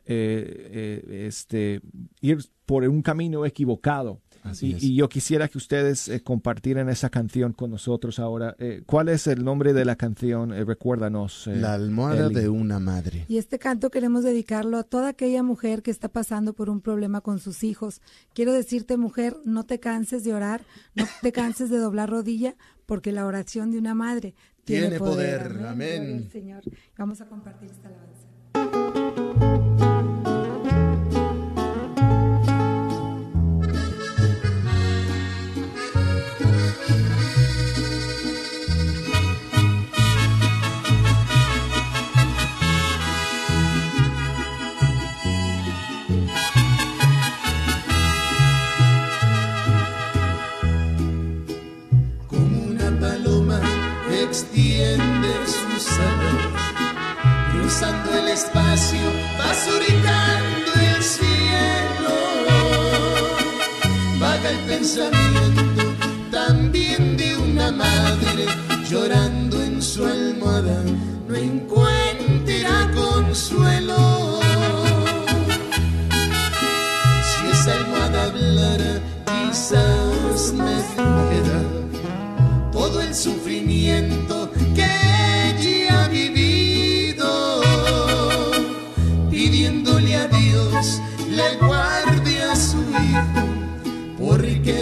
eh, 0.05 1.25
este, 1.27 1.81
ir 2.21 2.37
por 2.65 2.83
un 2.83 3.01
camino 3.01 3.45
equivocado. 3.45 4.21
Así 4.47 4.67
y, 4.67 4.73
es. 4.73 4.83
y, 4.83 4.95
yo 4.95 5.09
quisiera 5.09 5.47
que 5.47 5.57
ustedes 5.57 6.07
eh, 6.07 6.21
compartieran 6.21 6.89
esa 6.89 7.09
canción 7.09 7.53
con 7.53 7.71
nosotros 7.71 8.19
ahora. 8.19 8.55
Eh, 8.59 8.83
¿Cuál 8.85 9.09
es 9.09 9.27
el 9.27 9.43
nombre 9.43 9.73
de 9.73 9.85
la 9.85 9.95
canción? 9.95 10.53
Eh, 10.53 10.63
recuérdanos. 10.63 11.47
la 11.47 11.73
almohada 11.73 12.27
Eli. 12.27 12.35
de 12.35 12.49
una 12.49 12.79
madre. 12.79 13.25
Y 13.27 13.37
este 13.37 13.59
canto 13.59 13.89
queremos 13.89 14.23
dedicarlo 14.23 14.77
a 14.77 14.83
toda 14.83 15.09
aquella 15.09 15.43
mujer 15.43 15.81
que 15.81 15.91
está 15.91 16.09
pasando 16.09 16.53
por 16.53 16.69
un 16.69 16.81
problema 16.81 17.21
con 17.21 17.39
sus 17.39 17.63
hijos. 17.63 18.01
Quiero 18.33 18.53
decirte, 18.53 18.97
mujer, 18.97 19.35
no 19.45 19.63
te 19.65 19.79
canses 19.79 20.23
de 20.23 20.33
orar, 20.33 20.61
no 20.95 21.05
te 21.21 21.31
canses 21.31 21.69
de 21.69 21.77
doblar 21.77 22.09
rodilla, 22.09 22.55
porque 22.85 23.11
la 23.11 23.25
oración 23.25 23.71
de 23.71 23.77
una 23.79 23.93
madre 23.95 24.33
tiene, 24.63 24.87
Tiene 24.87 24.99
poder. 24.99 25.47
poder. 25.49 25.67
Amén. 25.67 26.23
Al 26.25 26.31
Señor. 26.31 26.63
Vamos 26.97 27.21
a 27.21 27.25
compartir 27.27 27.71
esta 27.71 27.87
alabanza. 27.87 28.26
Extiende 54.37 55.33
sus 55.47 55.91
alas, 55.97 56.61
cruzando 57.51 58.13
el 58.19 58.27
espacio, 58.27 58.99
va 59.39 59.51
surcando 59.65 60.71
el 60.91 61.03
cielo. 61.03 62.15
Vaga 64.19 64.49
el 64.51 64.59
pensamiento 64.71 65.83
también 66.31 67.17
de 67.17 67.35
una 67.35 67.71
madre 67.71 68.45
llorando 68.87 69.63
en 69.63 69.81
su 69.81 70.05
almohada, 70.05 70.83
no 71.27 71.35
encuentra 71.35 72.91
consuelo. 72.93 74.39
Si 77.27 77.47
esa 77.53 77.71
almohada 77.73 78.23
hablara, 78.25 79.01
quizás 79.25 80.53
me 80.53 80.75
dijera 80.75 81.77
todo 82.71 83.01
el 83.01 83.15
sufrimiento 83.15 84.26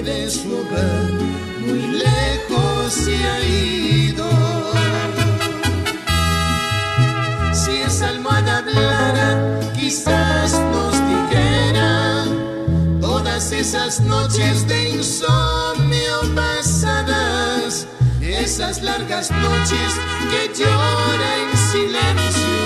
de 0.01 0.29
su 0.29 0.51
hogar 0.51 1.11
muy 1.59 1.81
lejos 1.81 2.93
se 2.93 3.15
ha 3.15 3.39
ido. 3.45 4.29
Si 7.53 7.71
esa 7.77 8.09
almohada 8.09 8.57
hablara, 8.57 9.59
quizás 9.73 10.59
nos 10.73 10.93
dijera 11.09 12.25
todas 12.99 13.51
esas 13.51 14.01
noches 14.01 14.67
de 14.67 14.89
insomnio 14.89 16.35
pasadas, 16.35 17.87
esas 18.21 18.81
largas 18.81 19.31
noches 19.31 19.91
que 20.29 20.61
llora 20.61 21.29
en 21.43 21.57
silencio, 21.71 22.59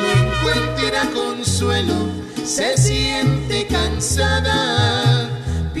no 0.00 0.08
encuentra 0.24 1.02
consuelo, 1.14 2.08
se 2.44 2.76
siente 2.76 3.66
cansada, 3.68 5.21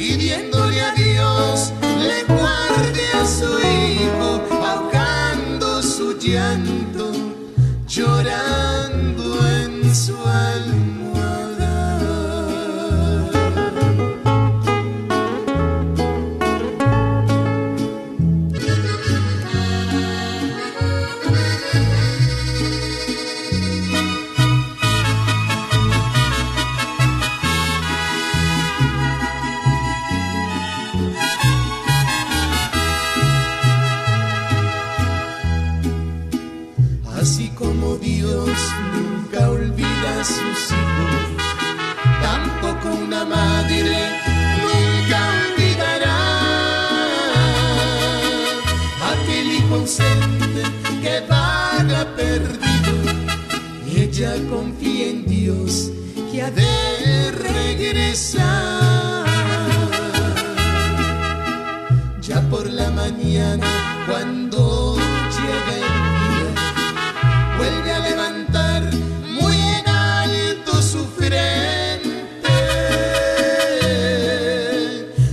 pidiéndole 0.02 0.80
a 0.80 0.92
Dios 0.94 1.72
le 1.80 2.24
guarde 2.34 3.04
a 3.14 3.24
su 3.24 3.50
hijo, 3.60 4.42
ahogando 4.66 5.80
su 5.80 6.18
llanto, 6.18 6.81
confía 54.48 55.08
en 55.08 55.26
Dios 55.26 55.90
que 56.30 56.42
ha 56.42 56.50
de 56.50 57.32
regresar. 57.32 59.26
Ya 62.20 62.40
por 62.48 62.70
la 62.70 62.90
mañana, 62.90 63.66
cuando 64.08 64.96
llega 65.36 65.74
el 65.74 65.88
día, 66.22 66.48
vuelve 67.58 67.92
a 67.92 67.98
levantar 67.98 68.82
muy 69.40 69.56
en 69.56 69.88
alto 69.88 70.80
su 70.80 71.04
frente. 71.04 72.24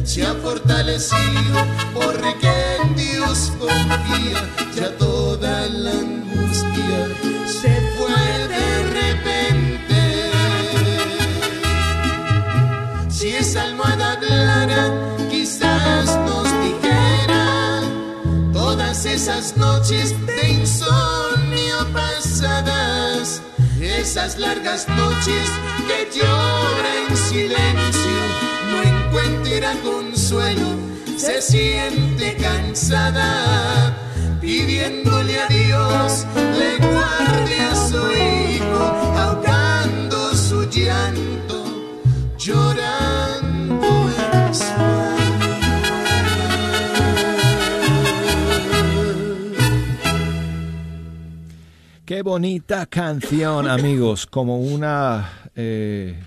Se 0.03 0.25
ha 0.25 0.33
fortalecido 0.33 1.57
porque 1.93 2.49
en 2.81 2.95
Dios 2.95 3.51
confía. 3.59 4.49
Ya 4.75 4.97
todo 4.97 5.08
esas 19.13 19.57
noches 19.57 20.13
de 20.27 20.49
insomnio 20.49 21.77
pasadas, 21.93 23.41
esas 23.81 24.37
largas 24.37 24.87
noches 24.87 25.49
que 25.87 26.19
llora 26.19 26.91
en 27.07 27.17
silencio, 27.17 28.21
no 28.71 28.81
encuentra 28.83 29.73
consuelo, 29.83 30.67
se 31.17 31.41
siente 31.41 32.35
cansada, 32.37 33.97
pidiéndole 34.41 35.39
a 35.39 35.47
Dios 35.47 36.25
le 36.57 36.77
guarde 36.77 37.59
a 37.61 37.75
su 37.75 38.11
hijo, 38.11 38.83
ahogando 39.17 40.35
su 40.35 40.69
llanto, 40.69 41.65
llorando 42.37 43.18
Qué 52.09 52.23
bonita 52.23 52.87
canción, 52.87 53.67
amigos, 53.69 54.25
como 54.25 54.59
una... 54.61 55.29
eh, 55.55 56.19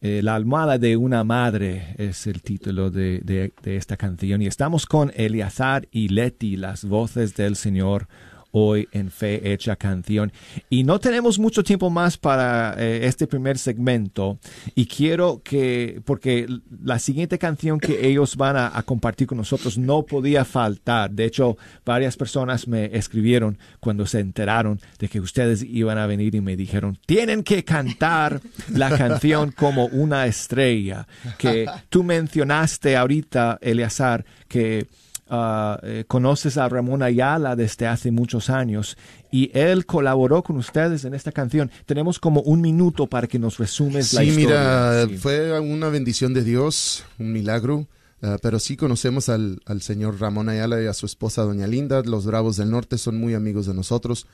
eh, 0.00 0.20
la 0.22 0.34
almohada 0.34 0.78
de 0.78 0.96
una 0.96 1.24
madre 1.24 1.94
es 1.98 2.26
el 2.26 2.40
título 2.40 2.90
de, 2.90 3.20
de- 3.20 3.76
esta 3.76 3.98
canción. 3.98 4.40
Y 4.40 4.46
estamos 4.46 4.86
con 4.86 5.12
Eleazar 5.14 5.86
y 5.90 6.08
Leti, 6.08 6.56
las 6.56 6.86
voces 6.86 7.34
del 7.34 7.54
Señor 7.56 8.08
hoy 8.56 8.88
en 8.92 9.10
Fe 9.10 9.52
Hecha 9.52 9.74
Canción. 9.74 10.32
Y 10.70 10.84
no 10.84 11.00
tenemos 11.00 11.40
mucho 11.40 11.64
tiempo 11.64 11.90
más 11.90 12.16
para 12.16 12.76
eh, 12.78 13.04
este 13.06 13.26
primer 13.26 13.58
segmento. 13.58 14.38
Y 14.76 14.86
quiero 14.86 15.42
que, 15.42 16.00
porque 16.04 16.46
la 16.82 17.00
siguiente 17.00 17.36
canción 17.36 17.80
que 17.80 18.06
ellos 18.06 18.36
van 18.36 18.56
a, 18.56 18.70
a 18.72 18.84
compartir 18.84 19.26
con 19.26 19.38
nosotros 19.38 19.76
no 19.76 20.04
podía 20.04 20.44
faltar. 20.44 21.10
De 21.10 21.24
hecho, 21.24 21.58
varias 21.84 22.16
personas 22.16 22.68
me 22.68 22.96
escribieron 22.96 23.58
cuando 23.80 24.06
se 24.06 24.20
enteraron 24.20 24.80
de 25.00 25.08
que 25.08 25.18
ustedes 25.18 25.64
iban 25.64 25.98
a 25.98 26.06
venir 26.06 26.36
y 26.36 26.40
me 26.40 26.56
dijeron, 26.56 26.96
tienen 27.06 27.42
que 27.42 27.64
cantar 27.64 28.40
la 28.72 28.96
canción 28.96 29.50
como 29.50 29.86
una 29.86 30.26
estrella. 30.26 31.08
Que 31.38 31.66
tú 31.88 32.04
mencionaste 32.04 32.96
ahorita, 32.96 33.58
Eleazar, 33.60 34.24
que 34.46 34.86
ah, 35.28 35.78
eh, 35.82 36.04
conoces 36.06 36.56
a 36.58 36.68
Ramón 36.68 37.02
Ayala 37.02 37.56
desde 37.56 37.86
hace 37.86 38.10
muchos 38.10 38.50
años 38.50 38.96
y 39.30 39.50
él 39.54 39.86
colaboró 39.86 40.42
con 40.42 40.56
ustedes 40.56 41.04
en 41.04 41.14
esta 41.14 41.32
canción. 41.32 41.70
Tenemos 41.86 42.18
como 42.18 42.40
un 42.42 42.60
minuto 42.60 43.06
para 43.06 43.26
que 43.26 43.38
nos 43.38 43.58
resumes 43.58 44.12
la 44.12 44.20
Sí, 44.20 44.28
historia. 44.28 44.46
mira, 44.48 45.06
Sí. 45.08 45.16
fue 45.18 45.58
una 45.60 45.88
bendición 45.88 46.34
de 46.34 46.44
Dios, 46.44 47.04
un 47.18 47.32
milagro, 47.32 47.86
ah, 48.22 48.36
pero 48.42 48.58
sí 48.58 48.76
conocemos 48.76 49.28
al, 49.28 49.60
al 49.66 49.82
señor 49.82 50.20
Ramón 50.20 50.48
Ayala 50.48 50.82
y 50.82 50.86
a 50.86 50.92
su 50.94 51.06
esposa 51.06 51.42
Doña 51.42 51.66
Linda, 51.66 52.02
los 52.04 52.26
Bravos 52.26 52.56
del 52.56 52.70
Norte 52.70 52.98
son 52.98 53.18
muy 53.18 53.34
amigos 53.34 53.66
de 53.66 53.74
nosotros. 53.74 54.26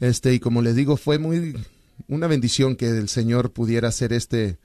Este, 0.00 0.32
y 0.34 0.38
como 0.40 0.62
les 0.62 0.76
digo, 0.76 0.96
fue 0.96 1.18
muy 1.18 1.56
una 2.06 2.28
bendición 2.28 2.76
que 2.76 2.88
el 2.90 3.08
Señor 3.08 3.50
pudiera 3.50 3.88
hacer 3.88 4.12
este, 4.12 4.58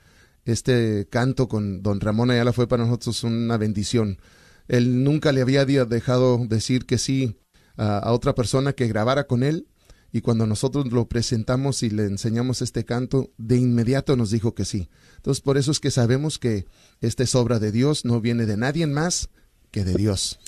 este 0.46 1.08
canto 1.10 1.48
con 1.48 1.82
don 1.82 2.00
Ramón 2.00 2.30
Ayala 2.30 2.54
fue 2.54 2.68
para 2.68 2.84
nosotros 2.86 3.24
una 3.24 3.58
bendición. 3.58 4.20
Él 4.68 5.04
nunca 5.04 5.32
le 5.32 5.42
había 5.42 5.66
dejado 5.66 6.46
decir 6.48 6.86
que 6.86 6.98
sí 6.98 7.38
a, 7.78 7.98
a 7.98 8.12
otra 8.12 8.36
persona 8.36 8.74
que 8.74 8.88
grabara 8.88 9.26
con 9.26 9.44
él 9.44 9.68
y 10.12 10.22
cuando 10.22 10.46
nosotros 10.46 10.92
lo 10.92 11.08
presentamos 11.10 11.82
y 11.82 11.90
le 11.90 12.04
enseñamos 12.04 12.62
este 12.62 12.86
canto, 12.86 13.32
de 13.38 13.58
inmediato 13.58 14.16
nos 14.16 14.30
dijo 14.30 14.54
que 14.54 14.64
sí. 14.64 14.90
Entonces 15.16 15.42
por 15.42 15.58
eso 15.58 15.72
es 15.72 15.80
que 15.80 15.90
sabemos 15.90 16.38
que 16.38 16.68
esta 17.02 17.24
es 17.24 17.34
obra 17.34 17.58
de 17.58 17.72
Dios, 17.72 18.06
no 18.06 18.22
viene 18.22 18.46
de 18.46 18.56
nadie 18.56 18.86
más 18.86 19.30
que 19.72 19.84
de 19.84 19.96
Dios. 19.96 20.40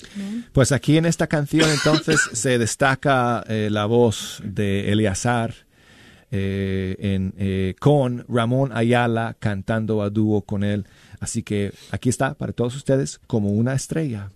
Pues 0.52 0.70
aquí 0.70 0.96
en 0.96 1.04
esta 1.04 1.26
canción 1.26 1.68
entonces 1.68 2.20
se 2.32 2.58
destaca 2.58 3.44
eh, 3.48 3.68
la 3.70 3.86
voz 3.86 4.40
de 4.44 4.92
Eleazar 4.92 5.65
eh, 6.30 6.96
en, 6.98 7.34
eh, 7.38 7.74
con 7.80 8.24
Ramón 8.28 8.72
Ayala 8.72 9.36
cantando 9.38 10.02
a 10.02 10.10
dúo 10.10 10.42
con 10.42 10.64
él. 10.64 10.86
Así 11.20 11.42
que 11.42 11.72
aquí 11.90 12.08
está 12.08 12.34
para 12.34 12.52
todos 12.52 12.76
ustedes 12.76 13.20
como 13.26 13.50
una 13.50 13.74
estrella. 13.74 14.30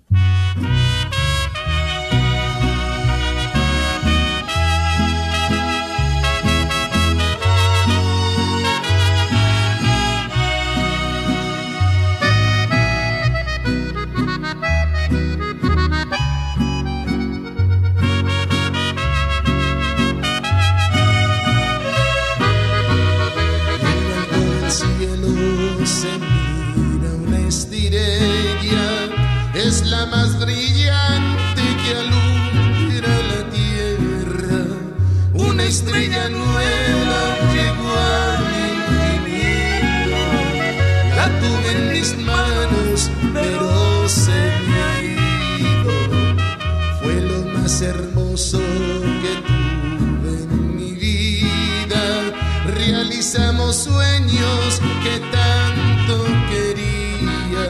Sueños 53.90 54.80
que 55.04 55.14
tanto 55.36 56.14
quería. 56.50 57.64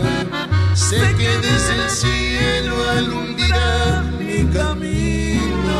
Sé 0.75 1.01
que 1.19 1.31
desde 1.47 1.73
el 1.83 1.91
cielo 2.03 2.75
alumbra 2.99 4.03
mi 4.19 4.39
camino. 4.59 5.79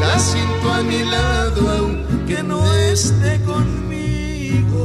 La 0.00 0.18
siento 0.18 0.66
a 0.72 0.82
mi 0.82 1.02
lado 1.16 1.60
aunque 1.78 2.42
no 2.42 2.60
esté 2.92 3.40
conmigo 3.42 4.84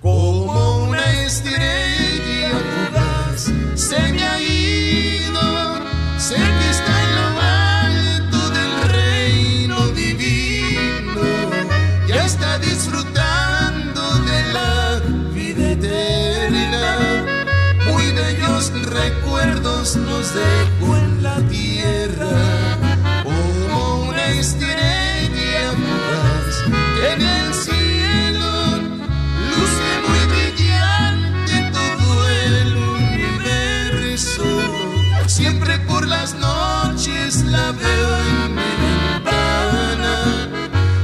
como 0.00 0.84
una 0.88 1.06
estrella 1.26 2.50
fugaz 2.72 3.42
se 3.74 4.00
me 4.12 4.22
ha 4.22 4.40
ido. 4.40 4.53
En 20.32 21.22
la 21.22 21.36
tierra, 21.50 22.30
como 23.22 24.08
una 24.08 24.26
estrella 24.28 25.72
fugaz 25.72 26.62
que 26.96 27.12
en 27.12 27.20
el 27.20 27.52
cielo 27.52 28.50
Luce 29.50 29.88
muy 30.08 30.22
brillante 30.32 31.54
todo 31.72 32.28
el 32.30 32.76
universo. 32.76 34.44
Siempre 35.26 35.78
por 35.80 36.06
las 36.08 36.34
noches 36.36 37.44
la 37.44 37.72
veo 37.72 38.16
en 38.16 38.54
mi 38.54 38.72
ventana. 38.82 40.14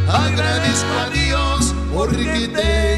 Agradezco 0.09 0.99
a 0.99 1.11
Dios 1.11 1.75
porque 1.93 2.49
tengo 2.49 2.90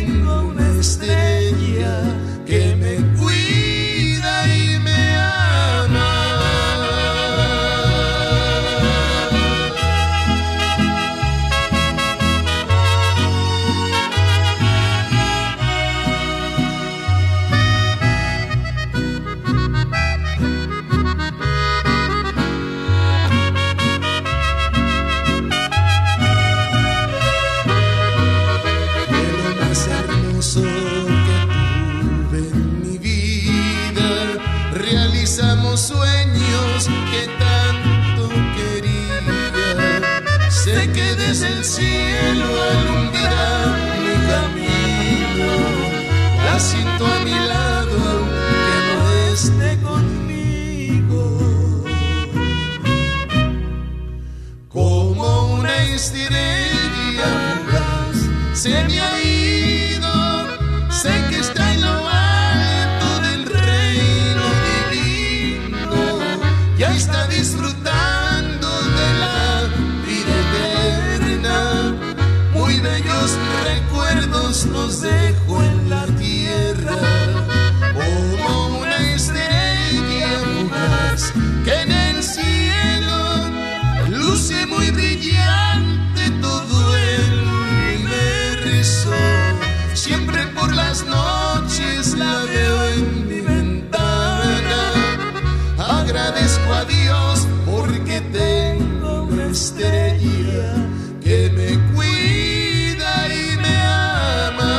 que 101.22 101.50
me 101.50 101.78
cuida 101.94 103.28
y 103.28 103.56
me 103.56 103.76
ama. 103.76 104.72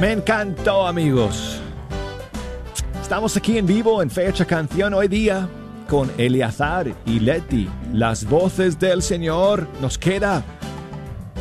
Me 0.00 0.12
encantó, 0.12 0.86
amigos. 0.86 1.51
Estamos 3.12 3.36
aquí 3.36 3.58
en 3.58 3.66
vivo 3.66 4.00
en 4.00 4.08
Fecha 4.08 4.46
Canción 4.46 4.94
hoy 4.94 5.06
día 5.06 5.46
con 5.86 6.10
Eleazar 6.16 6.94
y 7.04 7.20
Leti, 7.20 7.68
las 7.92 8.24
voces 8.24 8.78
del 8.78 9.02
Señor. 9.02 9.68
Nos 9.82 9.98
queda 9.98 10.42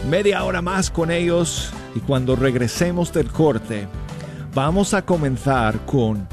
media 0.10 0.44
hora 0.44 0.62
más 0.62 0.92
con 0.92 1.10
ellos 1.10 1.72
y 1.96 2.02
cuando 2.02 2.36
regresemos 2.36 3.14
del 3.14 3.32
corte 3.32 3.88
vamos 4.54 4.94
a 4.94 5.06
comenzar 5.06 5.86
con 5.86 6.28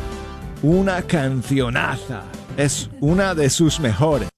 una 0.65 1.03
cancionaza. 1.03 2.25
Es 2.57 2.91
una 3.01 3.37
de 3.37 3.49
sus 3.49 3.79
mejores. 3.79 4.38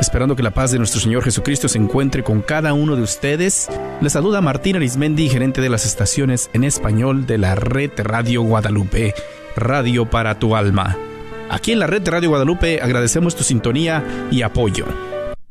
Esperando 0.00 0.34
que 0.34 0.42
la 0.42 0.50
paz 0.50 0.72
de 0.72 0.78
nuestro 0.78 0.98
Señor 0.98 1.22
Jesucristo 1.22 1.68
se 1.68 1.78
encuentre 1.78 2.24
con 2.24 2.40
cada 2.40 2.72
uno 2.72 2.96
de 2.96 3.02
ustedes, 3.02 3.68
les 4.00 4.12
saluda 4.12 4.40
Martín 4.40 4.76
Arismendi, 4.76 5.28
gerente 5.28 5.60
de 5.60 5.68
las 5.68 5.84
estaciones 5.84 6.48
en 6.54 6.64
español 6.64 7.26
de 7.26 7.38
la 7.38 7.54
red 7.54 7.90
Radio 7.98 8.42
Guadalupe, 8.42 9.14
Radio 9.56 10.08
para 10.08 10.38
tu 10.38 10.56
alma. 10.56 10.96
Aquí 11.50 11.72
en 11.72 11.80
la 11.80 11.88
red 11.88 12.00
de 12.00 12.12
Radio 12.12 12.28
Guadalupe 12.28 12.80
agradecemos 12.80 13.34
tu 13.34 13.42
sintonía 13.42 14.28
y 14.30 14.42
apoyo. 14.42 14.86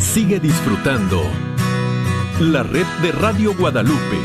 Sigue 0.00 0.40
disfrutando 0.40 1.22
la 2.40 2.62
red 2.62 2.86
de 3.02 3.12
Radio 3.12 3.54
Guadalupe. 3.54 4.16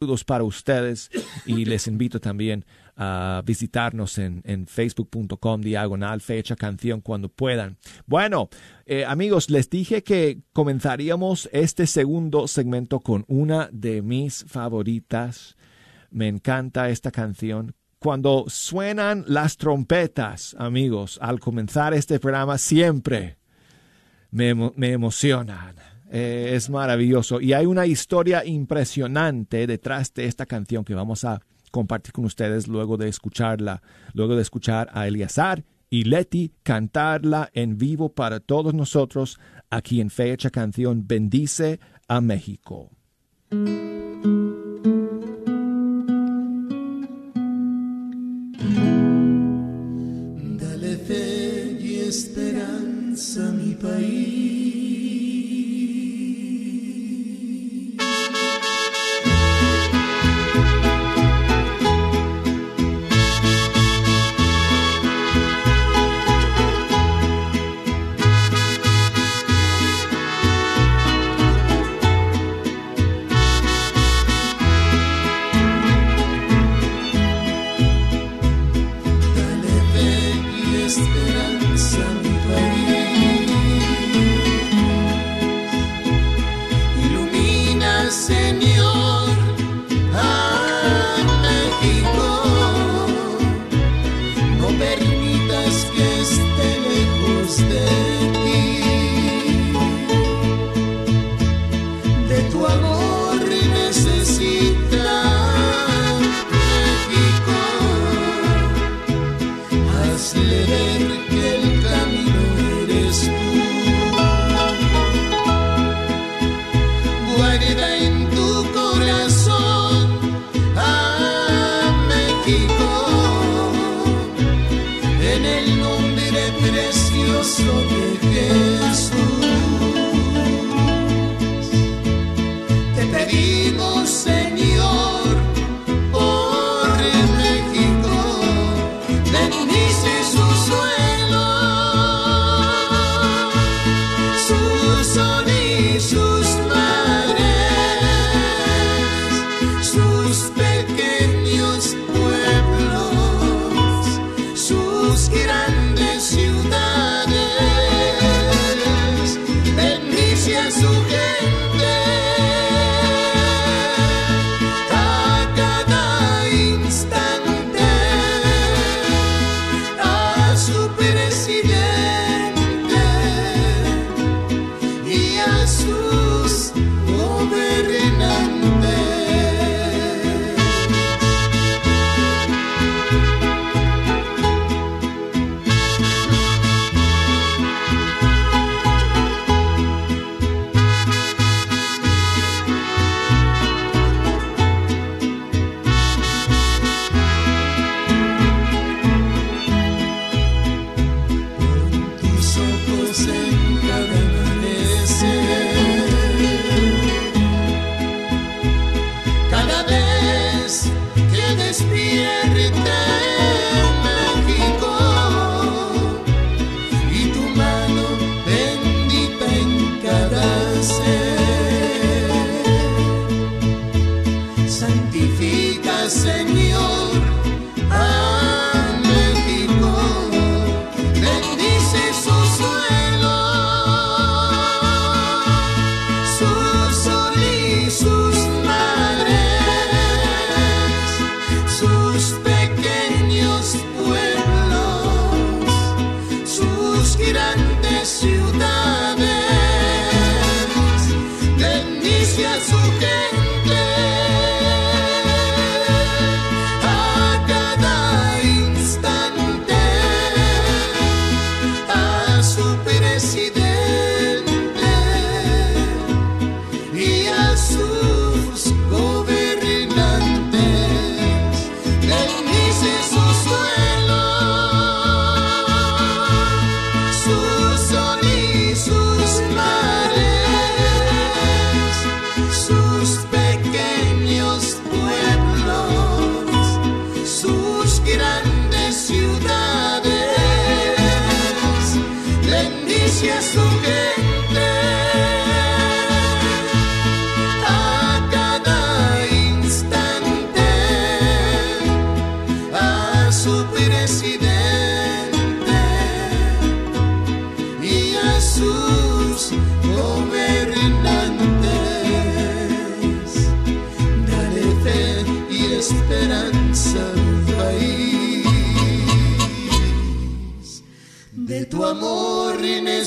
Saludos 0.00 0.24
para 0.24 0.42
ustedes 0.44 1.10
y 1.44 1.66
les 1.66 1.86
invito 1.86 2.18
también 2.18 2.64
a 2.96 3.42
visitarnos 3.44 4.16
en, 4.16 4.66
facebook.com 4.66 5.60
diagonal 5.60 6.22
fecha 6.22 6.56
canción 6.56 7.02
cuando 7.02 7.28
puedan. 7.28 7.76
Bueno, 8.06 8.48
eh, 8.86 9.04
amigos, 9.04 9.50
les 9.50 9.68
dije 9.68 10.02
que 10.02 10.40
comenzaríamos 10.54 11.50
este 11.52 11.86
segundo 11.86 12.48
segmento 12.48 13.00
con 13.00 13.26
una 13.28 13.68
de 13.70 14.00
mis 14.00 14.46
favoritas. 14.48 15.58
Me 16.10 16.26
encanta 16.26 16.88
esta 16.88 17.10
canción 17.10 17.76
cuando 18.00 18.46
suenan 18.48 19.24
las 19.28 19.58
trompetas, 19.58 20.56
amigos, 20.58 21.18
al 21.20 21.38
comenzar 21.38 21.92
este 21.92 22.18
programa, 22.18 22.56
siempre 22.56 23.36
me, 24.30 24.54
me 24.54 24.92
emocionan. 24.92 25.76
Eh, 26.10 26.52
es 26.54 26.70
maravilloso. 26.70 27.40
Y 27.40 27.52
hay 27.52 27.66
una 27.66 27.86
historia 27.86 28.44
impresionante 28.44 29.66
detrás 29.66 30.12
de 30.14 30.24
esta 30.24 30.46
canción 30.46 30.82
que 30.82 30.94
vamos 30.94 31.24
a 31.24 31.42
compartir 31.70 32.12
con 32.12 32.24
ustedes 32.24 32.68
luego 32.68 32.96
de 32.96 33.08
escucharla, 33.08 33.82
luego 34.14 34.34
de 34.34 34.42
escuchar 34.42 34.88
a 34.92 35.06
Eliazar 35.06 35.62
y 35.90 36.04
Leti 36.04 36.52
cantarla 36.62 37.50
en 37.52 37.76
vivo 37.76 38.14
para 38.14 38.40
todos 38.40 38.72
nosotros 38.72 39.38
aquí 39.68 40.00
en 40.00 40.08
Fecha 40.08 40.48
Canción 40.48 41.06
Bendice 41.06 41.78
a 42.08 42.22
México. 42.22 42.90
Esperanza 52.10 53.52
mi 53.52 53.74
país. 53.74 54.79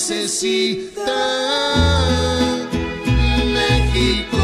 Necesita 0.04 1.02
México. 3.54 4.38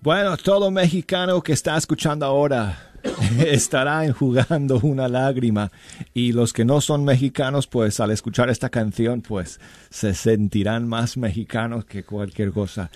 Bueno, 0.00 0.36
todo 0.38 0.70
mexicano 0.70 1.42
que 1.42 1.52
está 1.52 1.76
escuchando 1.76 2.24
ahora 2.24 2.91
estará 3.46 4.04
enjugando 4.04 4.78
una 4.82 5.08
lágrima 5.08 5.70
y 6.14 6.32
los 6.32 6.52
que 6.52 6.64
no 6.64 6.80
son 6.80 7.04
mexicanos 7.04 7.66
pues 7.66 8.00
al 8.00 8.10
escuchar 8.10 8.50
esta 8.50 8.68
canción 8.68 9.22
pues 9.22 9.60
se 9.90 10.14
sentirán 10.14 10.88
más 10.88 11.16
mexicanos 11.16 11.84
que 11.84 12.04
cualquier 12.04 12.52
cosa. 12.52 12.90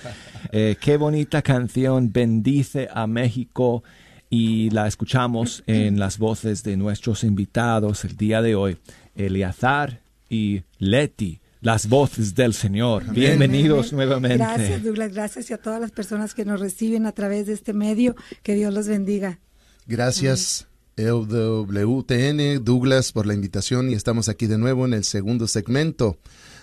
Eh, 0.52 0.76
qué 0.80 0.96
bonita 0.96 1.42
canción, 1.42 2.12
bendice 2.12 2.88
a 2.92 3.06
México 3.06 3.82
y 4.30 4.70
la 4.70 4.86
escuchamos 4.86 5.62
en 5.66 5.98
las 5.98 6.18
voces 6.18 6.62
de 6.62 6.76
nuestros 6.76 7.24
invitados 7.24 8.04
el 8.04 8.16
día 8.16 8.42
de 8.42 8.54
hoy, 8.54 8.78
Eliazar 9.14 10.00
y 10.28 10.62
Leti 10.78 11.40
las 11.66 11.88
voces 11.88 12.34
del 12.36 12.54
Señor. 12.54 13.10
Bienvenidos 13.10 13.92
nuevamente. 13.92 14.36
Gracias, 14.36 14.84
Douglas. 14.84 15.12
Gracias 15.12 15.50
a 15.50 15.58
todas 15.58 15.80
las 15.80 15.90
personas 15.90 16.32
que 16.32 16.44
nos 16.44 16.60
reciben 16.60 17.06
a 17.06 17.12
través 17.12 17.46
de 17.46 17.54
este 17.54 17.72
medio. 17.72 18.14
Que 18.44 18.54
Dios 18.54 18.72
los 18.72 18.86
bendiga. 18.86 19.40
Gracias. 19.86 20.66
LWTN, 20.96 22.64
Douglas, 22.64 23.12
por 23.12 23.26
la 23.26 23.34
invitación 23.34 23.90
y 23.90 23.92
estamos 23.92 24.30
aquí 24.30 24.46
de 24.46 24.56
nuevo 24.56 24.86
en 24.86 24.94
el 24.94 25.04
segundo 25.04 25.46
segmento 25.46 26.16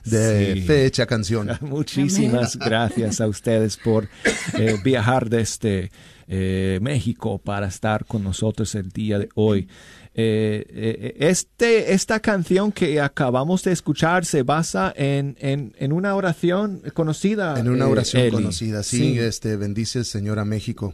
de 0.06 0.64
Fecha 0.66 1.06
Canción. 1.06 1.52
Muchísimas 1.62 2.58
gracias 2.58 3.22
a 3.22 3.28
ustedes 3.28 3.78
por 3.78 4.10
eh, 4.58 4.78
viajar 4.84 5.30
desde 5.30 5.92
eh, 6.28 6.80
México 6.82 7.38
para 7.38 7.68
estar 7.68 8.06
con 8.06 8.24
nosotros 8.24 8.74
el 8.74 8.90
día 8.90 9.20
de 9.20 9.30
hoy. 9.36 9.68
Eh, 10.16 11.16
este, 11.20 11.94
esta 11.94 12.20
canción 12.20 12.72
que 12.72 13.00
acabamos 13.02 13.64
de 13.64 13.72
escuchar 13.72 14.26
se 14.26 14.42
basa 14.42 14.92
en, 14.96 15.38
en, 15.40 15.94
una 15.94 16.16
oración 16.16 16.82
conocida. 16.96 17.60
En 17.60 17.70
una 17.70 17.88
oración 17.88 18.32
conocida, 18.32 18.82
sí, 18.82 19.20
este 19.20 19.58
bendice 19.58 20.04
Señor 20.04 20.40
a 20.40 20.46
México 20.46 20.92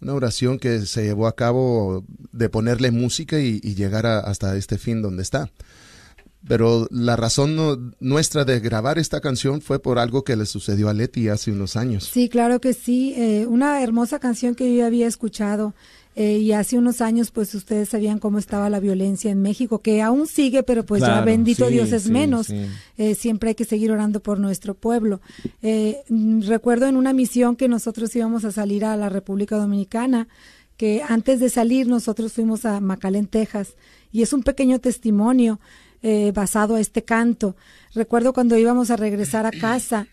una 0.00 0.14
oración 0.14 0.58
que 0.58 0.80
se 0.86 1.04
llevó 1.04 1.26
a 1.26 1.36
cabo 1.36 2.04
de 2.32 2.48
ponerle 2.48 2.90
música 2.90 3.38
y, 3.40 3.60
llegar 3.60 4.06
hasta 4.06 4.56
este 4.56 4.78
fin 4.78 5.02
donde 5.02 5.22
está. 5.22 5.50
Pero 6.46 6.86
la 6.90 7.16
razón 7.16 7.94
nuestra 8.00 8.44
de 8.44 8.60
grabar 8.60 8.98
esta 8.98 9.20
canción 9.20 9.62
fue 9.62 9.78
por 9.80 9.98
algo 9.98 10.24
que 10.24 10.36
le 10.36 10.44
sucedió 10.44 10.90
a 10.90 10.92
Leti 10.92 11.28
hace 11.28 11.50
unos 11.50 11.74
años. 11.76 12.04
Sí, 12.04 12.28
claro 12.28 12.60
que 12.60 12.74
sí. 12.74 13.14
Eh, 13.16 13.46
una 13.48 13.82
hermosa 13.82 14.18
canción 14.18 14.54
que 14.54 14.76
yo 14.76 14.84
había 14.84 15.06
escuchado 15.06 15.74
eh, 16.16 16.38
y 16.38 16.52
hace 16.52 16.78
unos 16.78 17.00
años, 17.00 17.32
pues 17.32 17.54
ustedes 17.54 17.88
sabían 17.88 18.20
cómo 18.20 18.38
estaba 18.38 18.70
la 18.70 18.78
violencia 18.78 19.32
en 19.32 19.42
México, 19.42 19.80
que 19.80 20.00
aún 20.00 20.28
sigue, 20.28 20.62
pero 20.62 20.86
pues 20.86 21.02
ya 21.02 21.20
bendito 21.22 21.68
Dios 21.68 21.90
es 21.92 22.08
menos. 22.08 22.50
Eh, 22.96 23.14
siempre 23.16 23.50
hay 23.50 23.54
que 23.56 23.64
seguir 23.64 23.90
orando 23.90 24.20
por 24.20 24.38
nuestro 24.38 24.74
pueblo. 24.74 25.20
Eh, 25.62 26.02
mm, 26.08 26.42
recuerdo 26.42 26.86
en 26.86 26.96
una 26.96 27.12
misión 27.12 27.56
que 27.56 27.68
nosotros 27.68 28.14
íbamos 28.14 28.44
a 28.44 28.52
salir 28.52 28.84
a 28.84 28.96
la 28.96 29.08
República 29.08 29.56
Dominicana, 29.56 30.28
que 30.76 31.02
antes 31.06 31.40
de 31.40 31.48
salir 31.48 31.88
nosotros 31.88 32.32
fuimos 32.32 32.64
a 32.64 32.78
Macalén, 32.80 33.26
Texas, 33.26 33.74
y 34.12 34.22
es 34.22 34.32
un 34.32 34.42
pequeño 34.42 34.78
testimonio 34.78 35.58
basado 36.34 36.74
a 36.74 36.80
este 36.80 37.02
canto. 37.02 37.56
Recuerdo 37.94 38.34
cuando 38.34 38.58
íbamos 38.58 38.90
a 38.90 38.96
regresar 38.96 39.46
a 39.46 39.50
casa, 39.50 40.06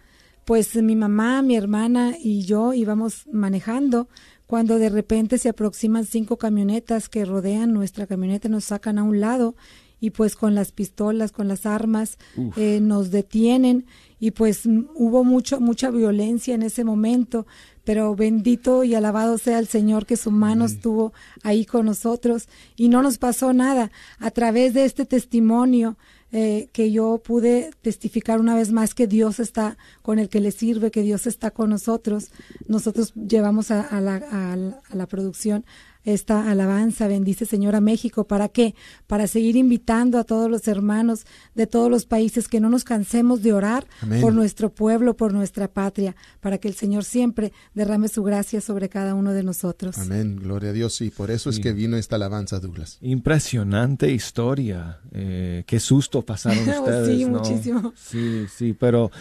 pues 0.45 0.73
mi 0.75 0.95
mamá, 0.95 1.41
mi 1.41 1.57
hermana 1.57 2.13
y 2.17 2.45
yo 2.45 2.73
íbamos 2.73 3.27
manejando 3.29 4.07
cuando 4.51 4.79
de 4.79 4.89
repente 4.89 5.37
se 5.37 5.47
aproximan 5.47 6.05
cinco 6.05 6.35
camionetas 6.35 7.07
que 7.07 7.23
rodean 7.23 7.71
nuestra 7.71 8.05
camioneta, 8.05 8.49
nos 8.49 8.65
sacan 8.65 8.97
a 8.97 9.03
un 9.03 9.21
lado 9.21 9.55
y 10.01 10.09
pues 10.09 10.35
con 10.35 10.55
las 10.55 10.73
pistolas, 10.73 11.31
con 11.31 11.47
las 11.47 11.65
armas, 11.65 12.17
eh, 12.57 12.79
nos 12.81 13.11
detienen. 13.11 13.85
Y 14.19 14.31
pues 14.31 14.63
hubo 14.65 15.23
mucho, 15.23 15.61
mucha 15.61 15.89
violencia 15.89 16.53
en 16.53 16.63
ese 16.63 16.83
momento, 16.83 17.47
pero 17.85 18.13
bendito 18.13 18.83
y 18.83 18.93
alabado 18.93 19.37
sea 19.37 19.57
el 19.57 19.67
Señor 19.67 20.05
que 20.05 20.17
su 20.17 20.31
mano 20.31 20.65
estuvo 20.65 21.13
ahí 21.43 21.63
con 21.63 21.85
nosotros. 21.85 22.49
Y 22.75 22.89
no 22.89 23.01
nos 23.01 23.19
pasó 23.19 23.53
nada. 23.53 23.89
A 24.19 24.31
través 24.31 24.73
de 24.73 24.83
este 24.83 25.05
testimonio, 25.05 25.95
eh, 26.31 26.69
que 26.71 26.91
yo 26.91 27.21
pude 27.23 27.71
testificar 27.81 28.39
una 28.39 28.55
vez 28.55 28.71
más 28.71 28.93
que 28.93 29.07
Dios 29.07 29.39
está 29.39 29.77
con 30.01 30.19
el 30.19 30.29
que 30.29 30.39
le 30.39 30.51
sirve, 30.51 30.91
que 30.91 31.01
Dios 31.01 31.27
está 31.27 31.51
con 31.51 31.69
nosotros. 31.69 32.31
Nosotros 32.67 33.13
llevamos 33.15 33.71
a, 33.71 33.99
la, 34.01 34.15
a 34.15 34.95
la 34.95 35.07
producción 35.07 35.65
esta 36.03 36.49
alabanza, 36.49 37.07
bendice 37.07 37.45
Señor 37.45 37.75
a 37.75 37.81
México. 37.81 38.25
¿Para 38.25 38.49
qué? 38.49 38.75
Para 39.07 39.27
seguir 39.27 39.55
invitando 39.55 40.17
a 40.17 40.23
todos 40.23 40.49
los 40.49 40.67
hermanos 40.67 41.25
de 41.55 41.67
todos 41.67 41.89
los 41.89 42.05
países 42.05 42.47
que 42.47 42.59
no 42.59 42.69
nos 42.69 42.83
cansemos 42.83 43.41
de 43.43 43.53
orar 43.53 43.85
por 44.21 44.33
nuestro 44.33 44.73
pueblo, 44.73 45.15
por 45.15 45.33
nuestra 45.33 45.67
patria, 45.67 46.15
para 46.39 46.57
que 46.57 46.67
el 46.67 46.75
Señor 46.75 47.03
siempre 47.03 47.53
derrame 47.73 48.07
su 48.07 48.23
gracia 48.23 48.61
sobre 48.61 48.89
cada 48.89 49.15
uno 49.15 49.33
de 49.33 49.43
nosotros. 49.43 49.97
Amén, 49.97 50.37
gloria 50.37 50.71
a 50.71 50.73
Dios. 50.73 51.01
Y 51.01 51.09
por 51.09 51.31
eso 51.31 51.49
es 51.49 51.59
que 51.59 51.73
vino 51.73 51.97
esta 51.97 52.15
alabanza, 52.15 52.59
Douglas. 52.59 52.97
Impresionante 53.01 54.11
historia. 54.11 54.99
Eh, 55.11 55.63
qué 55.67 55.79
susto 55.79 56.23
pasaron 56.23 56.59
ustedes. 56.67 57.17
sí, 57.17 57.25
muchísimo. 57.25 57.93
Sí, 57.95 58.45
sí, 58.55 58.73
pero 58.73 59.11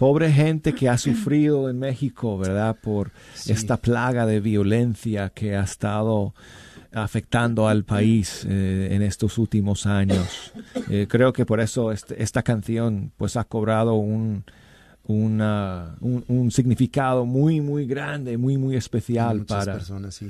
pobre 0.00 0.32
gente 0.32 0.74
que 0.74 0.88
ha 0.88 0.96
sufrido 1.08 1.68
en 1.68 1.78
México, 1.78 2.38
¿verdad? 2.38 2.76
Por 2.82 3.12
esta 3.46 3.76
plaga 3.76 4.26
de 4.26 4.40
violencia 4.40 5.28
que 5.28 5.54
ha 5.54 5.62
estado 5.62 6.34
afectando 6.92 7.68
al 7.68 7.84
país 7.84 8.44
eh, 8.48 8.88
en 8.90 9.02
estos 9.02 9.38
últimos 9.38 9.86
años. 9.86 10.52
Eh, 10.88 11.06
creo 11.08 11.32
que 11.32 11.46
por 11.46 11.60
eso 11.60 11.92
este, 11.92 12.20
esta 12.20 12.42
canción 12.42 13.12
pues 13.16 13.36
ha 13.36 13.44
cobrado 13.44 13.94
un, 13.94 14.44
un, 15.12 16.50
significado 16.50 17.24
muy, 17.24 17.60
muy 17.60 17.86
grande, 17.86 18.36
muy, 18.36 18.56
muy 18.56 18.76
especial 18.76 19.44
para, 19.44 19.78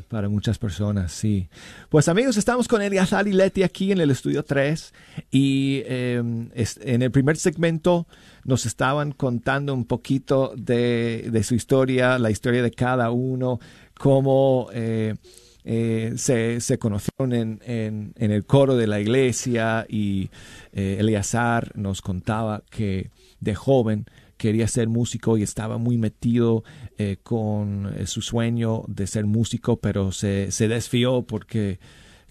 para 0.09 0.28
muchas 0.28 0.59
personas, 0.59 1.12
sí. 1.12 1.49
Pues 1.89 2.09
amigos, 2.09 2.37
estamos 2.37 2.68
con 2.68 2.83
Eliazar 2.83 3.28
y 3.28 3.33
Leti 3.33 3.62
aquí 3.62 3.93
en 3.93 4.01
el 4.01 4.11
estudio 4.11 4.43
3 4.43 4.93
y 5.31 5.83
em, 5.87 6.51
en 6.55 7.03
el 7.03 7.11
primer 7.11 7.37
segmento 7.37 8.07
nos 8.45 8.66
estaban 8.66 9.12
contando 9.12 9.74
un 9.74 9.85
poquito 9.85 10.53
de, 10.57 11.41
su 11.45 11.55
historia, 11.55 12.18
la 12.18 12.31
historia 12.31 12.62
de 12.62 12.70
cada 12.70 13.11
uno, 13.11 13.61
cómo... 13.99 14.68
Eh, 14.72 15.14
eh, 15.62 16.14
se, 16.16 16.78
conocieron 16.78 17.35
en, 17.35 17.61
en, 17.64 18.31
el 18.31 18.47
coro 18.47 18.76
de 18.76 18.87
la 18.87 18.99
iglesia 18.99 19.85
y 19.89 20.31
eh, 20.72 20.97
Eleazar 20.99 21.72
nos 21.74 22.01
contaba 22.01 22.62
que 22.70 23.11
de 23.41 23.55
joven 23.55 24.07
quería 24.41 24.66
ser 24.68 24.88
músico 24.88 25.36
y 25.36 25.43
estaba 25.43 25.76
muy 25.76 25.99
metido 25.99 26.64
eh, 26.97 27.18
con 27.22 27.93
su 28.07 28.22
sueño 28.22 28.84
de 28.88 29.07
ser 29.07 29.26
músico, 29.26 29.76
pero 29.76 30.12
se, 30.12 30.51
se 30.51 30.66
desfió 30.66 31.22
porque 31.22 31.78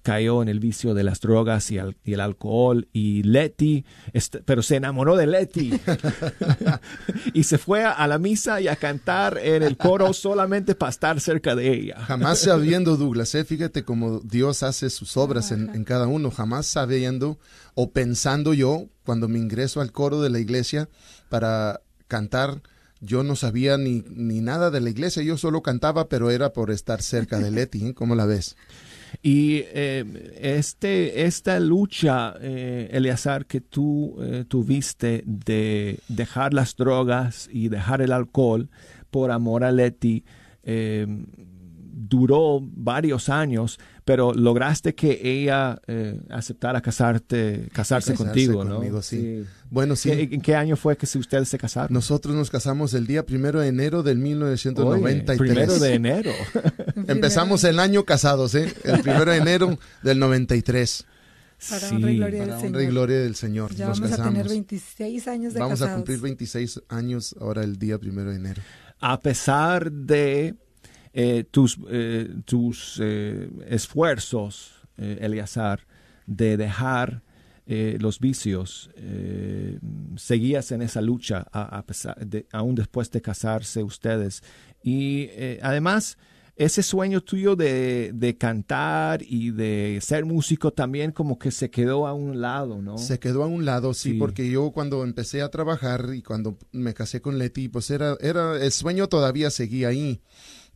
cayó 0.01 0.41
en 0.41 0.47
el 0.47 0.59
vicio 0.59 0.93
de 0.93 1.03
las 1.03 1.19
drogas 1.19 1.69
y, 1.71 1.77
al- 1.77 1.97
y 2.05 2.13
el 2.13 2.21
alcohol 2.21 2.87
y 2.93 3.21
Leti, 3.23 3.83
pero 4.45 4.63
se 4.63 4.77
enamoró 4.77 5.15
de 5.17 5.27
Leti 5.27 5.73
y 7.33 7.43
se 7.43 7.57
fue 7.57 7.83
a, 7.83 7.91
a 7.91 8.07
la 8.07 8.17
misa 8.17 8.61
y 8.61 8.67
a 8.69 8.75
cantar 8.77 9.37
en 9.43 9.61
el 9.61 9.77
coro 9.77 10.13
solamente 10.13 10.73
para 10.73 10.89
estar 10.89 11.19
cerca 11.19 11.53
de 11.53 11.73
ella. 11.73 11.99
Jamás 11.99 12.39
sabiendo, 12.39 12.95
Douglas, 12.97 13.35
¿eh? 13.35 13.43
fíjate 13.45 13.83
cómo 13.83 14.19
Dios 14.21 14.63
hace 14.63 14.89
sus 14.89 15.17
obras 15.17 15.51
en, 15.51 15.69
en 15.75 15.83
cada 15.83 16.07
uno, 16.07 16.31
jamás 16.31 16.65
sabiendo 16.65 17.37
o 17.75 17.91
pensando 17.91 18.53
yo, 18.53 18.85
cuando 19.03 19.27
me 19.27 19.37
ingreso 19.37 19.81
al 19.81 19.91
coro 19.91 20.21
de 20.21 20.29
la 20.29 20.39
iglesia 20.39 20.87
para 21.29 21.81
cantar, 22.09 22.61
yo 22.99 23.23
no 23.23 23.37
sabía 23.37 23.77
ni, 23.77 24.03
ni 24.09 24.41
nada 24.41 24.71
de 24.71 24.81
la 24.81 24.89
iglesia, 24.89 25.23
yo 25.23 25.37
solo 25.37 25.61
cantaba, 25.61 26.09
pero 26.09 26.31
era 26.31 26.51
por 26.51 26.69
estar 26.69 27.01
cerca 27.01 27.39
de 27.39 27.51
Leti, 27.51 27.87
¿eh? 27.87 27.93
¿cómo 27.93 28.15
la 28.15 28.25
ves? 28.25 28.57
Y 29.23 29.63
eh, 29.73 30.35
este, 30.41 31.25
esta 31.25 31.59
lucha, 31.59 32.35
eh, 32.41 32.89
Eleazar, 32.91 33.45
que 33.45 33.61
tú 33.61 34.17
eh, 34.21 34.43
tuviste 34.47 35.23
de 35.25 35.99
dejar 36.09 36.53
las 36.53 36.75
drogas 36.75 37.49
y 37.51 37.69
dejar 37.69 38.01
el 38.01 38.11
alcohol 38.11 38.69
por 39.09 39.31
amor 39.31 39.63
a 39.63 39.71
Leti, 39.71 40.25
eh, 40.63 41.07
duró 42.01 42.59
varios 42.61 43.27
años, 43.27 43.77
pero 44.05 44.33
lograste 44.33 44.95
que 44.95 45.19
ella 45.21 45.81
eh, 45.87 46.19
aceptara 46.29 46.81
casarte, 46.81 47.67
casarse 47.73 48.13
Casarse 48.13 48.15
contigo, 48.15 48.63
¿no? 48.63 48.75
conmigo, 48.77 49.01
sí. 49.01 49.43
Bueno, 49.69 49.95
sí. 49.97 50.09
¿Qué- 50.09 50.35
¿En 50.35 50.41
qué 50.41 50.55
año 50.55 50.77
fue 50.77 50.95
que 50.95 51.05
ustedes 51.17 51.49
se 51.49 51.57
casaron? 51.57 51.93
Nosotros 51.93 52.33
nos 52.35 52.49
casamos 52.49 52.93
el 52.93 53.05
día 53.05 53.25
primero 53.25 53.59
de 53.59 53.67
enero 53.67 54.01
del 54.01 54.17
1993. 54.19 55.39
Oye, 55.39 55.51
primero 55.53 55.77
de 55.79 55.93
enero. 55.93 56.31
Empezamos 57.07 57.63
el 57.65 57.79
año 57.79 58.05
casados, 58.05 58.55
¿eh? 58.55 58.73
El 58.85 59.01
primero 59.01 59.31
de 59.31 59.37
enero 59.37 59.77
del 60.01 60.19
93. 60.19 61.05
Para 61.69 61.89
honra 61.89 62.11
y 62.11 62.15
gloria 62.17 62.39
del 62.39 62.49
Para 62.49 62.59
honra 62.61 62.69
y 62.69 62.71
Señor. 62.85 62.91
gloria 62.93 63.17
del 63.19 63.35
Señor. 63.35 63.75
Ya 63.75 63.87
nos 63.89 63.99
vamos 63.99 64.13
a 64.13 64.17
casamos. 64.17 64.33
tener 64.33 64.49
26 64.49 65.27
años 65.27 65.53
de 65.53 65.59
Vamos 65.59 65.81
a 65.81 65.85
casados. 65.85 65.95
cumplir 65.97 66.19
26 66.21 66.81
años 66.87 67.35
ahora 67.41 67.63
el 67.65 67.77
día 67.77 67.97
primero 67.99 68.29
de 68.29 68.37
enero. 68.37 68.61
a 69.01 69.19
pesar 69.19 69.91
de 69.91 70.55
eh, 71.13 71.43
tus, 71.49 71.77
eh, 71.89 72.29
tus 72.45 72.99
eh, 73.01 73.49
esfuerzos, 73.67 74.71
eh, 74.97 75.17
Eleazar, 75.21 75.85
de 76.25 76.57
dejar 76.57 77.23
eh, 77.65 77.97
los 77.99 78.19
vicios, 78.19 78.89
seguías 80.17 80.71
en 80.71 80.81
esa 80.81 81.01
lucha 81.01 81.45
a, 81.51 81.77
a 81.77 81.85
pesar 81.85 82.25
de, 82.25 82.47
aún 82.51 82.75
después 82.75 83.11
de 83.11 83.21
casarse 83.21 83.83
ustedes. 83.83 84.41
Y 84.83 85.29
además, 85.61 86.17
ese 86.55 86.83
sueño 86.83 87.21
tuyo 87.21 87.55
de, 87.55 88.11
de 88.13 88.37
cantar 88.37 89.21
y 89.23 89.51
de 89.51 89.99
ser 90.01 90.25
músico 90.25 90.71
también 90.73 91.11
como 91.11 91.39
que 91.39 91.51
se 91.51 91.69
quedó 91.69 92.05
a 92.05 92.13
un 92.13 92.41
lado, 92.41 92.81
¿no? 92.81 92.97
Se 92.97 93.17
quedó 93.19 93.43
a 93.43 93.47
un 93.47 93.63
lado, 93.65 93.93
sí, 93.93 94.11
Sí. 94.11 94.17
porque 94.17 94.49
yo 94.49 94.71
cuando 94.71 95.03
empecé 95.03 95.41
a 95.41 95.49
trabajar 95.49 96.09
y 96.13 96.21
cuando 96.21 96.57
me 96.73 96.93
casé 96.93 97.21
con 97.21 97.37
Leti, 97.37 97.69
pues 97.69 97.89
era, 97.91 98.17
era, 98.19 98.61
el 98.61 98.71
sueño 98.71 99.07
todavía 99.07 99.49
seguía 99.51 99.87
ahí, 99.89 100.21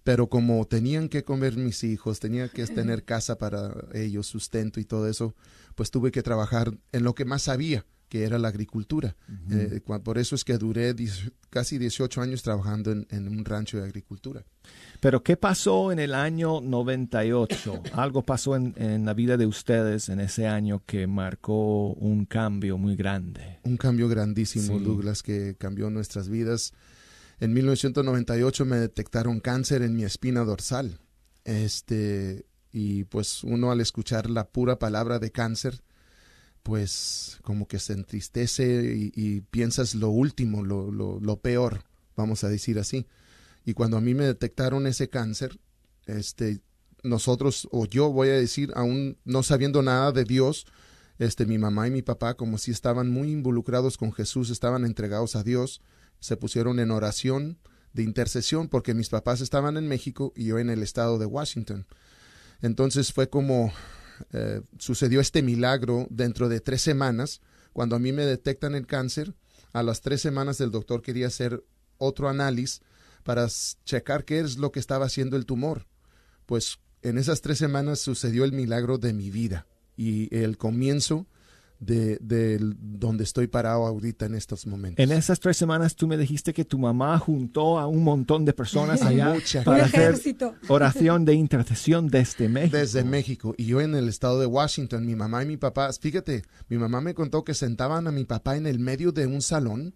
pero 0.04 0.28
como 0.28 0.66
tenían 0.66 1.10
que 1.10 1.24
comer 1.24 1.56
mis 1.58 1.84
hijos, 1.84 2.20
tenía 2.20 2.50
que 2.50 2.66
tener 2.68 3.04
casa 3.04 3.38
para 3.38 3.74
ellos, 3.94 4.28
sustento 4.28 4.80
y 4.80 4.86
todo 4.86 5.08
eso, 5.08 5.36
pues 5.76 5.92
tuve 5.92 6.12
que 6.12 6.24
trabajar 6.24 6.72
en 6.92 7.04
lo 7.04 7.16
que 7.16 7.26
más 7.26 7.44
sabía, 7.44 7.86
que 8.10 8.24
era 8.26 8.38
la 8.38 8.50
agricultura. 8.50 9.16
Eh, 9.50 9.82
por 10.04 10.18
eso 10.20 10.36
es 10.36 10.44
que 10.44 10.58
duré 10.58 10.94
casi 11.50 11.78
18 11.80 12.22
años 12.22 12.44
trabajando 12.44 12.92
en, 12.92 13.08
en 13.10 13.28
un 13.28 13.44
rancho 13.44 13.78
de 13.78 13.86
agricultura. 13.86 14.44
Pero 15.00 15.24
¿qué 15.24 15.36
pasó 15.36 15.92
en 15.92 16.00
el 16.00 16.14
año 16.14 16.62
98? 16.62 17.82
Algo 17.94 18.22
pasó 18.24 18.56
en, 18.56 18.74
en 18.78 19.06
la 19.06 19.14
vida 19.14 19.36
de 19.38 19.46
ustedes 19.46 20.10
en 20.10 20.20
ese 20.20 20.48
año 20.48 20.84
que 20.86 21.08
marcó 21.08 21.94
un 21.94 22.26
cambio 22.26 22.78
muy 22.78 22.96
grande. 22.96 23.60
Un 23.64 23.78
cambio 23.78 24.08
grandísimo, 24.08 24.78
Sí. 24.78 24.84
Douglas, 24.84 25.24
que 25.24 25.56
cambió 25.58 25.90
nuestras 25.90 26.30
vidas. 26.30 26.74
En 27.44 27.52
1998 27.52 28.64
me 28.64 28.78
detectaron 28.78 29.42
cáncer 29.42 29.82
en 29.82 29.98
mi 29.98 30.06
espina 30.06 30.46
dorsal. 30.46 31.02
Este, 31.44 32.46
y 32.72 33.04
pues 33.04 33.44
uno 33.44 33.70
al 33.70 33.82
escuchar 33.82 34.30
la 34.30 34.48
pura 34.48 34.80
palabra 34.80 35.20
de 35.20 35.30
cáncer, 35.30 35.84
pues 36.64 37.40
como 37.42 37.68
que 37.68 37.80
se 37.80 37.92
entristece 37.92 39.12
y, 39.14 39.42
piensas 39.42 39.94
lo 39.94 40.08
último, 40.08 40.64
lo, 40.64 40.90
lo, 40.90 41.20
lo 41.20 41.42
peor, 41.42 41.84
vamos 42.16 42.46
a 42.46 42.48
decir 42.48 42.80
así. 42.80 43.08
Y 43.66 43.74
cuando 43.74 43.98
a 43.98 44.02
mí 44.02 44.14
me 44.14 44.24
detectaron 44.24 44.88
ese 44.88 45.10
cáncer, 45.10 45.60
este, 46.06 46.62
nosotros, 47.04 47.68
o 47.74 47.86
yo 47.86 48.10
voy 48.10 48.30
a 48.30 48.40
decir, 48.40 48.72
aún 48.74 49.18
no 49.26 49.44
sabiendo 49.44 49.82
nada 49.82 50.14
de 50.14 50.24
Dios, 50.24 50.66
este, 51.20 51.46
mi 51.46 51.58
mamá 51.58 51.90
y 51.90 51.92
mi 51.92 52.04
papá, 52.04 52.36
como 52.36 52.58
si 52.58 52.72
estaban 52.72 53.10
muy 53.10 53.32
involucrados 53.32 53.98
con 53.98 54.14
Jesús, 54.14 54.50
estaban 54.50 54.86
entregados 54.86 55.36
a 55.36 55.44
Dios, 55.44 55.82
se 56.24 56.38
pusieron 56.38 56.80
en 56.80 56.90
oración 56.90 57.58
de 57.92 58.02
intercesión 58.02 58.70
porque 58.70 58.94
mis 58.94 59.10
papás 59.10 59.42
estaban 59.42 59.76
en 59.76 59.90
México 59.90 60.32
y 60.38 60.46
yo 60.46 60.58
en 60.58 60.70
el 60.70 60.82
estado 60.82 61.18
de 61.18 61.26
Washington. 61.26 61.86
Entonces 62.62 63.12
fue 63.12 63.30
como 63.30 63.74
eh, 64.32 64.62
sucedió 64.80 65.20
este 65.20 65.42
milagro 65.42 66.08
dentro 66.10 66.48
de 66.48 66.62
tres 66.62 66.82
semanas. 66.82 67.42
Cuando 67.74 67.98
a 67.98 68.00
mí 68.00 68.14
me 68.14 68.26
detectan 68.26 68.74
el 68.74 68.88
cáncer, 68.88 69.36
a 69.74 69.84
las 69.84 70.00
tres 70.00 70.22
semanas 70.22 70.62
el 70.62 70.72
doctor 70.72 71.02
quería 71.02 71.28
hacer 71.28 71.62
otro 71.98 72.30
análisis 72.30 72.82
para 73.24 73.46
checar 73.84 74.24
qué 74.24 74.40
es 74.40 74.56
lo 74.58 74.72
que 74.72 74.80
estaba 74.80 75.08
haciendo 75.08 75.36
el 75.36 75.46
tumor. 75.46 75.88
Pues 76.46 76.80
en 77.02 77.18
esas 77.18 77.42
tres 77.42 77.58
semanas 77.58 78.00
sucedió 78.00 78.46
el 78.46 78.54
milagro 78.54 78.98
de 78.98 79.12
mi 79.12 79.30
vida 79.30 79.68
y 79.98 80.34
el 80.34 80.58
comienzo 80.58 81.28
de, 81.86 82.18
de 82.22 82.58
donde 82.60 83.24
estoy 83.24 83.48
parado 83.48 83.86
ahorita 83.86 84.26
en 84.26 84.36
estos 84.36 84.66
momentos. 84.66 85.04
En 85.04 85.12
esas 85.12 85.40
tres 85.40 85.58
semanas 85.58 85.96
tú 85.96 86.08
me 86.08 86.18
dijiste 86.18 86.54
que 86.54 86.66
tu 86.66 86.78
mamá 86.78 87.18
juntó 87.20 87.80
a 87.80 87.88
un 87.88 88.04
montón 88.04 88.46
de 88.46 88.54
personas 88.54 89.02
allá 89.04 89.34
Mucha 89.34 89.64
para 89.64 89.84
Un 89.84 89.84
hacer 89.84 90.16
oración 90.68 91.26
de 91.26 91.34
intercesión 91.34 92.08
desde 92.08 92.50
México. 92.50 92.78
Desde 92.78 93.04
México 93.04 93.56
y 93.58 93.66
yo 93.66 93.82
en 93.82 93.96
el 93.96 94.08
estado 94.10 94.40
de 94.40 94.46
Washington, 94.46 95.06
mi 95.06 95.16
mamá 95.16 95.44
y 95.44 95.48
mi 95.48 95.58
papá, 95.58 95.92
fíjate, 95.94 96.44
mi 96.70 96.78
mamá 96.78 97.02
me 97.02 97.14
contó 97.14 97.44
que 97.44 97.54
sentaban 97.54 98.08
a 98.08 98.12
mi 98.12 98.26
papá 98.26 98.56
en 98.56 98.68
el 98.68 98.80
medio 98.80 99.12
de 99.12 99.28
un 99.28 99.42
salón 99.42 99.96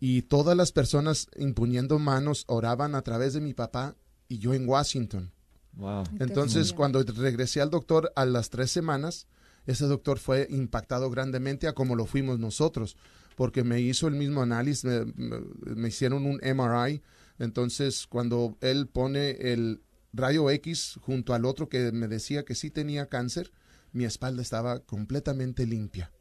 y 0.00 0.22
todas 0.22 0.56
las 0.56 0.72
personas 0.72 1.28
imponiendo 1.36 1.98
manos 1.98 2.44
oraban 2.46 2.94
a 2.94 3.02
través 3.02 3.32
de 3.34 3.40
mi 3.40 3.54
papá 3.54 3.96
y 4.28 4.38
yo 4.38 4.54
en 4.54 4.68
Washington. 4.68 5.32
Wow. 5.72 6.04
Entonces, 6.20 6.72
cuando 6.72 7.02
regresé 7.02 7.60
al 7.60 7.70
doctor 7.70 8.12
a 8.14 8.24
las 8.26 8.50
tres 8.50 8.70
semanas, 8.70 9.26
ese 9.66 9.86
doctor 9.86 10.18
fue 10.18 10.46
impactado 10.50 11.10
grandemente 11.10 11.66
a 11.68 11.72
como 11.72 11.96
lo 11.96 12.06
fuimos 12.06 12.38
nosotros, 12.38 12.96
porque 13.36 13.64
me 13.64 13.80
hizo 13.80 14.06
el 14.08 14.14
mismo 14.14 14.42
análisis, 14.42 14.84
me, 14.84 15.04
me- 15.74 15.88
hicieron 15.88 16.26
un 16.26 16.40
MRI. 16.42 17.02
Entonces, 17.38 18.06
cuando 18.06 18.56
él 18.60 18.86
pone 18.86 19.30
el 19.52 19.82
rayo 20.12 20.48
X 20.50 20.98
junto 21.02 21.34
al 21.34 21.44
otro 21.44 21.68
que 21.68 21.90
me 21.92 22.06
decía 22.08 22.44
que 22.44 22.54
sí 22.54 22.70
tenía 22.70 23.08
cáncer, 23.08 23.50
mi 23.92 24.04
espalda 24.04 24.42
estaba 24.42 24.80
completamente 24.80 25.66
limpia, 25.66 26.12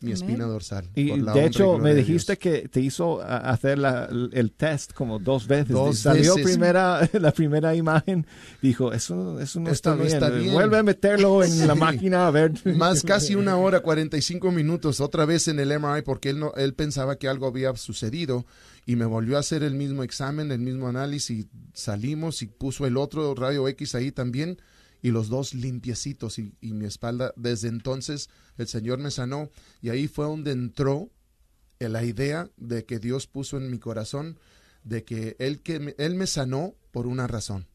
mi 0.00 0.12
espina 0.12 0.44
dorsal. 0.44 0.88
Y 0.94 1.08
por 1.08 1.18
la 1.18 1.32
de 1.32 1.46
hecho 1.46 1.78
me 1.78 1.90
de 1.90 1.96
dijiste 2.02 2.32
Dios. 2.32 2.38
que 2.38 2.68
te 2.68 2.80
hizo 2.80 3.22
hacer 3.22 3.78
la- 3.78 4.08
el 4.32 4.52
test 4.52 4.92
como 4.92 5.18
dos 5.18 5.46
veces. 5.46 5.68
Dos 5.70 5.98
Salió 6.00 6.34
veces. 6.36 6.50
primera 6.52 7.08
la 7.14 7.32
primera 7.32 7.74
imagen, 7.74 8.26
dijo 8.60 8.92
eso 8.92 9.40
eso 9.40 9.58
no, 9.60 9.70
está, 9.70 9.90
no 9.96 10.02
bien. 10.02 10.12
está 10.12 10.28
bien. 10.30 10.52
Vuelve 10.52 10.78
a 10.78 10.82
meterlo 10.82 11.42
en 11.42 11.66
la 11.66 11.74
máquina 11.86 12.26
a 12.26 12.30
ver. 12.30 12.52
Más 12.76 13.02
casi 13.04 13.34
una 13.34 13.56
hora, 13.56 13.80
45 13.80 14.50
minutos, 14.52 15.00
otra 15.00 15.24
vez 15.24 15.48
en 15.48 15.58
el 15.60 15.68
MRI, 15.78 16.02
porque 16.02 16.28
él, 16.30 16.38
no, 16.38 16.52
él 16.56 16.74
pensaba 16.74 17.16
que 17.16 17.28
algo 17.28 17.46
había 17.46 17.74
sucedido 17.76 18.44
y 18.84 18.96
me 18.96 19.04
volvió 19.06 19.36
a 19.36 19.40
hacer 19.40 19.62
el 19.62 19.74
mismo 19.74 20.02
examen, 20.02 20.52
el 20.52 20.60
mismo 20.60 20.88
análisis 20.88 21.40
y 21.46 21.48
salimos 21.72 22.42
y 22.42 22.46
puso 22.46 22.86
el 22.86 22.96
otro 22.96 23.34
rayo 23.34 23.66
X 23.68 23.94
ahí 23.94 24.12
también 24.12 24.58
y 25.02 25.10
los 25.10 25.28
dos 25.28 25.54
limpiecitos 25.54 26.38
y, 26.38 26.52
y 26.60 26.72
mi 26.72 26.86
espalda. 26.86 27.32
Desde 27.36 27.68
entonces 27.68 28.28
el 28.58 28.66
Señor 28.66 28.98
me 28.98 29.10
sanó 29.10 29.50
y 29.82 29.90
ahí 29.90 30.08
fue 30.08 30.26
donde 30.26 30.52
entró 30.52 31.10
la 31.78 32.04
idea 32.04 32.50
de 32.56 32.84
que 32.84 32.98
Dios 32.98 33.26
puso 33.26 33.56
en 33.58 33.70
mi 33.70 33.78
corazón 33.78 34.38
de 34.84 35.04
que 35.04 35.36
Él, 35.38 35.60
que 35.60 35.78
me, 35.80 35.94
él 35.98 36.14
me 36.14 36.26
sanó 36.26 36.74
por 36.90 37.06
una 37.06 37.26
razón 37.26 37.66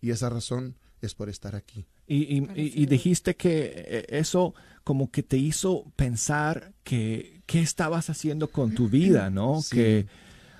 y 0.00 0.10
esa 0.10 0.28
razón 0.30 0.76
es 1.02 1.14
por 1.14 1.28
estar 1.28 1.54
aquí. 1.56 1.86
Y, 2.06 2.38
y- 2.38 2.48
y- 2.54 2.86
dijiste 2.86 3.34
que 3.36 3.72
eh, 3.74 4.06
eso 4.10 4.54
como 4.84 5.10
que 5.10 5.22
te 5.24 5.36
hizo 5.36 5.92
pensar 5.96 6.72
que 6.84 7.42
qué 7.46 7.60
estabas 7.60 8.08
haciendo 8.10 8.48
con 8.48 8.74
tu 8.74 8.88
vida, 8.88 9.28
¿no? 9.28 9.60
Sí. 9.60 9.74
Que 9.76 10.06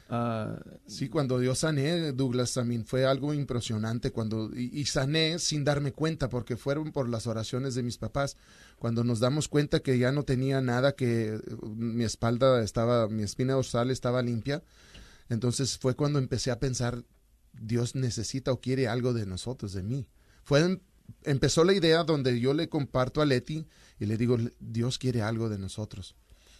ah, 0.08 0.58
Sí, 0.86 1.08
cuando 1.08 1.42
yo 1.42 1.54
sané, 1.54 2.12
Douglas, 2.12 2.54
también 2.54 2.84
fue 2.84 3.04
algo 3.04 3.34
impresionante 3.34 4.10
cuando 4.10 4.50
y, 4.54 4.84
sané 4.86 5.38
sin 5.38 5.64
darme 5.64 5.92
cuenta 5.92 6.28
porque 6.28 6.56
fueron 6.56 6.92
por 6.92 7.08
las 7.08 7.26
oraciones 7.26 7.74
de 7.74 7.82
mis 7.82 7.98
papás. 7.98 8.36
Cuando 8.78 9.04
nos 9.04 9.20
damos 9.20 9.48
cuenta 9.48 9.80
que 9.80 9.98
ya 9.98 10.12
no 10.12 10.22
tenía 10.22 10.60
nada, 10.60 10.92
que 10.92 11.34
eh, 11.34 11.40
mi 11.76 12.04
espalda 12.04 12.62
estaba, 12.62 13.08
mi 13.08 13.22
espina 13.22 13.54
dorsal 13.54 13.90
estaba 13.90 14.22
limpia, 14.22 14.62
entonces 15.28 15.78
fue 15.78 15.94
cuando 15.94 16.18
empecé 16.18 16.50
a 16.50 16.58
pensar 16.58 17.04
Dios 17.52 17.94
necesita 17.94 18.52
o 18.52 18.60
quiere 18.60 18.88
algo 18.88 19.12
de 19.12 19.26
nosotros, 19.26 19.72
de 19.72 19.82
mí. 19.82 20.06
Fue 20.44 20.78
empezó 21.24 21.64
la 21.64 21.72
idea 21.72 22.04
donde 22.04 22.40
yo 22.40 22.54
le 22.54 22.68
comparto 22.68 23.20
a 23.20 23.26
Leti 23.26 23.66
y 23.98 24.06
le 24.06 24.16
digo, 24.16 24.36
Dios 24.60 24.98
quiere 24.98 25.22
algo 25.22 25.48
de 25.48 25.58
nosotros. 25.58 26.16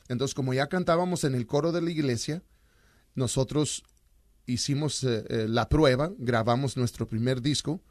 Entonces, 0.08 0.34
como 0.34 0.54
ya 0.54 0.68
cantábamos 0.68 1.24
en 1.24 1.34
el 1.34 1.46
coro 1.46 1.72
de 1.72 1.82
la 1.82 1.90
iglesia, 1.90 2.42
nosotros 3.16 3.82
hicimos 4.46 5.02
eh, 5.02 5.24
eh, 5.28 5.46
la 5.48 5.68
prueba, 5.68 6.12
grabamos 6.18 6.76
nuestro 6.76 7.08
primer 7.08 7.42
disco 7.42 7.82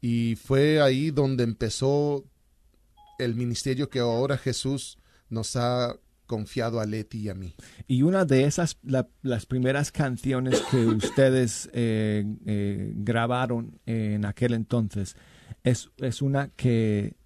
y 0.00 0.36
fue 0.36 0.80
ahí 0.80 1.10
donde 1.10 1.42
empezó 1.42 2.24
el 3.18 3.34
ministerio 3.34 3.90
que 3.90 3.98
ahora 3.98 4.38
Jesús 4.38 4.98
nos 5.28 5.56
ha 5.56 5.96
confiado 6.26 6.78
a 6.78 6.86
Leti 6.86 7.18
y 7.18 7.28
a 7.30 7.34
mí. 7.34 7.54
Y 7.88 8.02
una 8.02 8.24
de 8.24 8.44
esas, 8.44 8.78
las 9.22 9.46
primeras 9.46 9.90
canciones 9.90 10.60
que 10.70 10.76
ustedes 10.86 11.68
eh, 11.72 12.92
grabaron 12.96 13.80
en 13.86 14.24
aquel 14.24 14.52
entonces, 14.52 15.16
es, 15.64 15.90
es 15.96 16.22
una 16.22 16.48
que, 16.50 17.16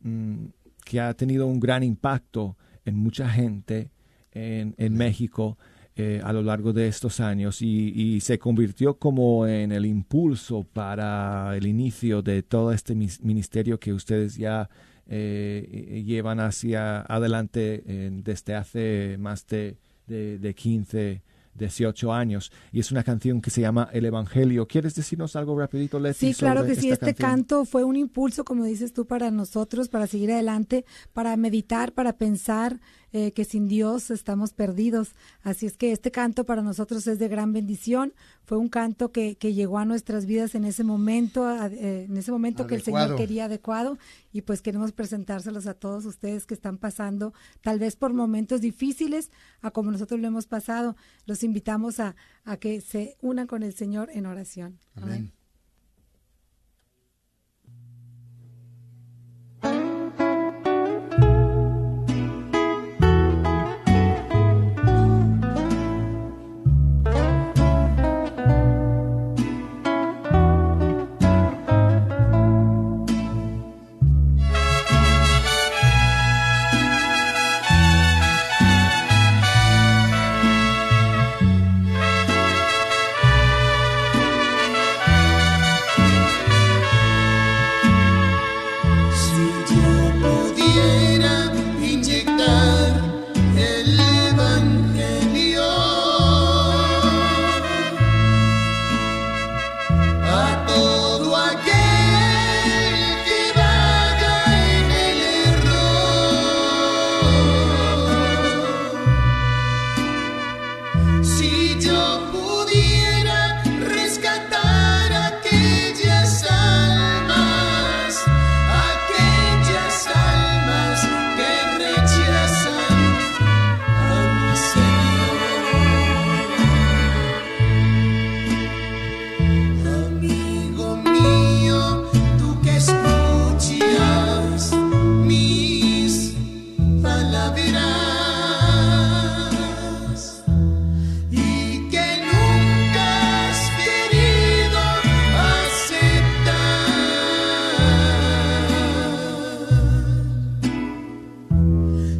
mm, 0.00 0.46
que 0.84 1.00
ha 1.00 1.14
tenido 1.14 1.46
un 1.46 1.60
gran 1.60 1.84
impacto 1.84 2.56
en 2.84 2.96
mucha 2.96 3.28
gente 3.28 3.92
en, 4.32 4.74
en 4.78 4.94
México 4.94 5.58
eh, 6.00 6.20
a 6.22 6.32
lo 6.32 6.42
largo 6.42 6.72
de 6.72 6.86
estos 6.86 7.18
años 7.18 7.60
y, 7.60 8.20
se 8.20 8.38
convirtió 8.38 8.98
como 8.98 9.48
en 9.48 9.72
el 9.72 9.84
impulso 9.84 10.62
para 10.62 11.56
el 11.56 11.66
inicio 11.66 12.22
de 12.22 12.44
todo 12.44 12.72
este 12.72 12.94
ministerio 12.94 13.80
que 13.80 13.92
ustedes 13.92 14.36
ya 14.36 14.70
eh, 15.08 16.04
llevan 16.06 16.38
hacia 16.38 17.00
adelante 17.00 17.82
desde 18.22 18.54
hace 18.54 19.16
más 19.18 19.44
de, 19.48 19.76
de, 20.06 20.38
de 20.38 20.54
15 20.54 21.22
18 21.58 22.12
años 22.12 22.52
y 22.72 22.80
es 22.80 22.90
una 22.90 23.02
canción 23.02 23.42
que 23.42 23.50
se 23.50 23.60
llama 23.60 23.90
El 23.92 24.06
Evangelio. 24.06 24.66
¿Quieres 24.66 24.94
decirnos 24.94 25.36
algo 25.36 25.58
rapidito, 25.58 25.98
Leti? 25.98 26.32
Sí, 26.32 26.34
claro 26.34 26.64
que 26.64 26.74
sí. 26.74 26.90
Este 26.90 27.14
canto 27.14 27.64
fue 27.64 27.84
un 27.84 27.96
impulso, 27.96 28.44
como 28.44 28.64
dices 28.64 28.92
tú, 28.92 29.06
para 29.06 29.30
nosotros, 29.30 29.88
para 29.88 30.06
seguir 30.06 30.32
adelante, 30.32 30.84
para 31.12 31.36
meditar, 31.36 31.92
para 31.92 32.14
pensar 32.14 32.80
eh, 33.12 33.32
que 33.32 33.44
sin 33.44 33.68
Dios 33.68 34.10
estamos 34.10 34.52
perdidos. 34.52 35.14
Así 35.42 35.66
es 35.66 35.76
que 35.76 35.92
este 35.92 36.10
canto 36.10 36.44
para 36.44 36.62
nosotros 36.62 37.06
es 37.06 37.18
de 37.18 37.28
gran 37.28 37.52
bendición. 37.52 38.12
Fue 38.44 38.58
un 38.58 38.68
canto 38.68 39.12
que, 39.12 39.36
que 39.36 39.54
llegó 39.54 39.78
a 39.78 39.84
nuestras 39.84 40.26
vidas 40.26 40.54
en 40.54 40.64
ese 40.64 40.84
momento, 40.84 41.48
eh, 41.50 42.04
en 42.04 42.16
ese 42.16 42.30
momento 42.32 42.66
que 42.66 42.74
el 42.74 42.82
Señor 42.82 43.16
quería 43.16 43.46
adecuado 43.46 43.98
y 44.32 44.42
pues 44.42 44.62
queremos 44.62 44.92
presentárselos 44.92 45.66
a 45.66 45.74
todos 45.74 46.04
ustedes 46.04 46.46
que 46.46 46.54
están 46.54 46.78
pasando 46.78 47.32
tal 47.62 47.78
vez 47.78 47.96
por 47.96 48.12
momentos 48.12 48.60
difíciles 48.60 49.30
a 49.60 49.70
como 49.70 49.90
nosotros 49.90 50.20
lo 50.20 50.26
hemos 50.26 50.46
pasado. 50.46 50.96
Los 51.26 51.42
invitamos 51.42 52.00
a, 52.00 52.16
a 52.44 52.56
que 52.56 52.80
se 52.80 53.16
unan 53.20 53.46
con 53.46 53.62
el 53.62 53.74
Señor 53.74 54.10
en 54.12 54.26
oración. 54.26 54.78
Amén. 54.96 55.37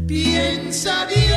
Donde 0.09 1.28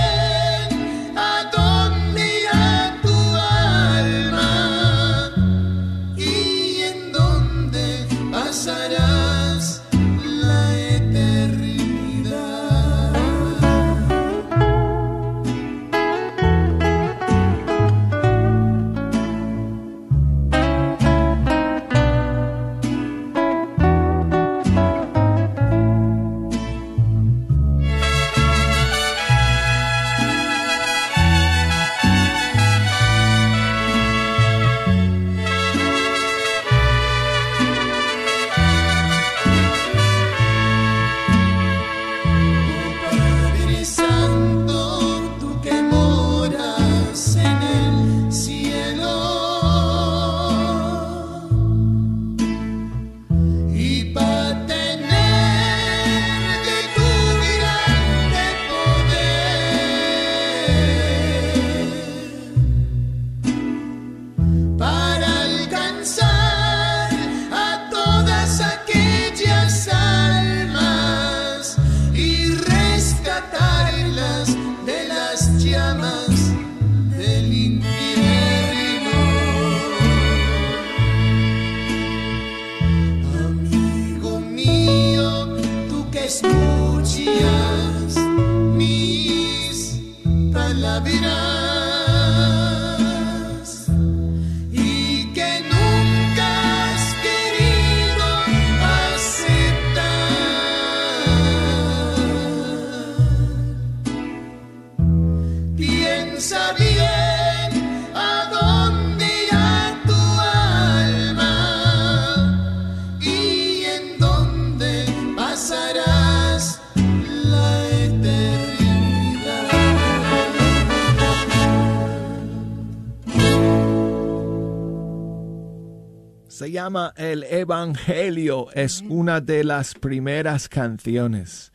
Se 126.61 126.69
llama 126.69 127.11
El 127.17 127.41
Evangelio. 127.41 128.67
Es 128.75 129.03
una 129.09 129.41
de 129.41 129.63
las 129.63 129.95
primeras 129.95 130.69
canciones 130.69 131.71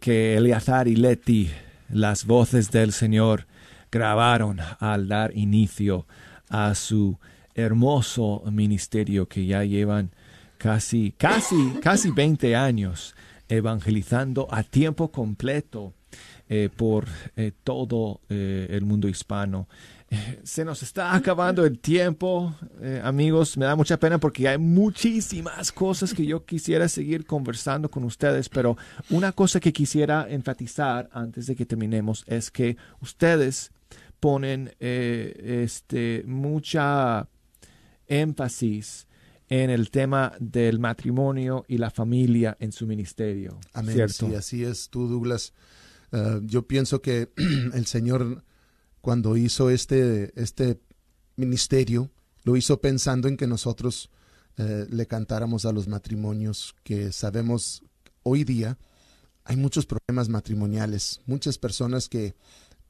que 0.00 0.36
Eleazar 0.36 0.88
y 0.88 0.96
Leti, 0.96 1.52
las 1.88 2.26
voces 2.26 2.72
del 2.72 2.90
Señor, 2.90 3.46
grabaron 3.92 4.58
al 4.80 5.06
dar 5.06 5.36
inicio 5.36 6.08
a 6.48 6.74
su 6.74 7.16
hermoso 7.54 8.42
ministerio 8.50 9.28
que 9.28 9.46
ya 9.46 9.62
llevan 9.62 10.10
casi, 10.56 11.14
casi, 11.16 11.74
casi 11.80 12.10
20 12.10 12.56
años 12.56 13.14
evangelizando 13.48 14.48
a 14.50 14.64
tiempo 14.64 15.12
completo 15.12 15.94
eh, 16.48 16.70
por 16.74 17.06
eh, 17.36 17.52
todo 17.62 18.20
eh, 18.30 18.66
el 18.70 18.84
mundo 18.84 19.06
hispano. 19.06 19.68
Se 20.42 20.64
nos 20.64 20.82
está 20.82 21.14
acabando 21.14 21.66
el 21.66 21.78
tiempo, 21.78 22.54
amigos. 23.02 23.58
Me 23.58 23.66
da 23.66 23.76
mucha 23.76 23.98
pena 23.98 24.18
porque 24.18 24.48
hay 24.48 24.56
muchísimas 24.56 25.70
cosas 25.70 26.14
que 26.14 26.24
yo 26.24 26.44
quisiera 26.46 26.88
seguir 26.88 27.26
conversando 27.26 27.90
con 27.90 28.04
ustedes, 28.04 28.48
pero 28.48 28.76
una 29.10 29.32
cosa 29.32 29.60
que 29.60 29.72
quisiera 29.72 30.26
enfatizar 30.28 31.10
antes 31.12 31.46
de 31.46 31.54
que 31.54 31.66
terminemos 31.66 32.24
es 32.26 32.50
que 32.50 32.78
ustedes 33.00 33.70
ponen 34.18 34.74
este, 34.78 36.22
mucha 36.26 37.28
énfasis 38.06 39.06
en 39.48 39.70
el 39.70 39.90
tema 39.90 40.32
del 40.40 40.78
matrimonio 40.78 41.64
y 41.68 41.78
la 41.78 41.90
familia 41.90 42.56
en 42.60 42.72
su 42.72 42.86
ministerio. 42.86 43.58
Amén. 43.72 44.08
Sí, 44.08 44.34
así 44.34 44.64
es 44.64 44.88
tú, 44.90 45.08
Douglas. 45.08 45.54
Eh, 46.12 46.40
yo 46.44 46.66
pienso 46.66 47.00
que 47.00 47.30
el 47.74 47.86
Señor, 47.86 48.44
cuando 49.00 49.36
hizo 49.36 49.70
este, 49.70 50.32
este 50.40 50.80
ministerio, 51.36 52.10
lo 52.44 52.56
hizo 52.56 52.80
pensando 52.80 53.28
en 53.28 53.36
que 53.36 53.46
nosotros 53.46 54.10
eh, 54.56 54.86
le 54.90 55.06
cantáramos 55.06 55.64
a 55.64 55.72
los 55.72 55.88
matrimonios, 55.88 56.74
que 56.82 57.12
sabemos 57.12 57.82
hoy 58.22 58.44
día 58.44 58.78
hay 59.48 59.56
muchos 59.56 59.86
problemas 59.86 60.28
matrimoniales, 60.28 61.22
muchas 61.24 61.56
personas 61.56 62.10
que 62.10 62.34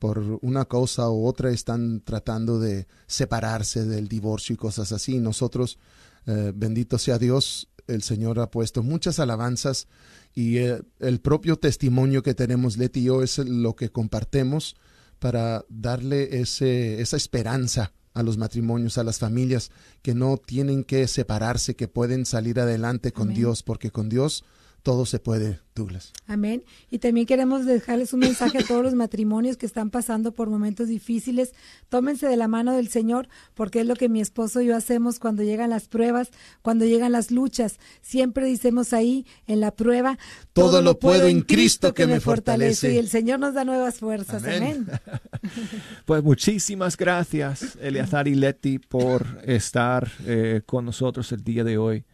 por 0.01 0.41
una 0.43 0.65
cosa 0.65 1.09
u 1.09 1.25
otra 1.25 1.53
están 1.53 2.01
tratando 2.01 2.59
de 2.59 2.89
separarse 3.07 3.85
del 3.85 4.09
divorcio 4.09 4.55
y 4.55 4.57
cosas 4.57 4.91
así. 4.91 5.21
Nosotros, 5.21 5.79
eh, 6.27 6.53
bendito 6.55 6.99
sea 6.99 7.17
Dios, 7.17 7.69
el 7.87 8.03
Señor 8.03 8.41
ha 8.41 8.51
puesto 8.51 8.83
muchas 8.83 9.21
alabanzas 9.21 9.87
y 10.35 10.59
eh, 10.59 10.83
el 10.99 11.21
propio 11.21 11.57
testimonio 11.57 12.25
que 12.25 12.35
tenemos 12.35 12.77
Leti 12.77 13.01
y 13.01 13.05
yo 13.05 13.23
es 13.23 13.39
lo 13.39 13.77
que 13.77 13.91
compartemos 13.91 14.75
para 15.19 15.65
darle 15.69 16.41
ese, 16.41 17.01
esa 17.01 17.17
esperanza 17.17 17.93
a 18.15 18.23
los 18.23 18.37
matrimonios, 18.37 18.99
a 18.99 19.05
las 19.05 19.19
familias, 19.19 19.71
que 20.03 20.15
no 20.15 20.37
tienen 20.39 20.85
que 20.85 21.07
separarse, 21.07 21.77
que 21.77 21.89
pueden 21.89 22.27
salir 22.27 22.59
adelante 22.59 23.13
con 23.13 23.33
Dios, 23.33 23.63
porque 23.63 23.91
con 23.91 24.09
Dios 24.09 24.45
todo 24.89 25.05
se 25.05 25.19
puede, 25.19 25.61
Douglas. 25.75 26.15
Amén. 26.27 26.65
Y 26.91 26.99
también 26.99 27.27
queremos 27.27 27.67
dejarles 27.67 28.15
un 28.15 28.21
mensaje 28.21 28.57
a 28.57 28.63
todos 28.63 28.83
los 28.83 28.95
matrimonios 28.95 29.59
que 29.59 29.67
están 29.67 29.91
pasando 29.91 30.33
por 30.33 30.49
momentos 30.49 30.89
difíciles. 30.89 31.53
Tómense 31.91 32.27
de 32.27 32.39
la 32.39 32.49
mano 32.49 32.73
del 32.73 32.89
Señor, 32.89 33.29
porque 33.53 33.81
es 33.81 33.87
lo 33.87 33.97
que 33.97 34.09
mi 34.09 34.23
esposo 34.23 34.63
y 34.63 34.69
yo 34.69 34.77
hacemos 34.77 35.19
cuando 35.19 35.43
llegan 35.43 35.69
las 35.69 35.89
pruebas, 35.89 36.31
cuando 36.63 36.87
llegan 36.87 37.13
las 37.13 37.31
luchas. 37.31 37.79
Siempre 38.01 38.47
decimos 38.47 38.95
ahí, 38.95 39.27
en 39.47 39.61
la 39.61 39.73
prueba, 39.73 40.19
todo, 40.55 40.81
lo 40.81 40.99
puedo 40.99 41.27
en 41.27 41.43
Cristo 41.43 41.93
que, 41.93 42.07
me 42.07 42.19
fortalece. 42.19 42.95
Y 42.95 42.97
el 42.97 43.11
Señor 43.11 43.41
nos 43.41 43.53
da 43.53 43.67
nuevas 43.67 43.99
fuerzas. 43.99 44.43
Amén. 44.43 44.87
pues 46.07 46.25
muchísimas 46.25 46.97
gracias, 46.97 47.77
Eleazar 47.83 48.27
y 48.27 48.37
Leti, 48.37 48.79
por 48.79 49.27
estar 49.45 50.11
eh, 50.25 50.63
con 50.65 50.87
nosotros 50.87 51.31
el 51.33 51.45
día 51.45 51.63
de 51.63 51.77
hoy 51.77 52.07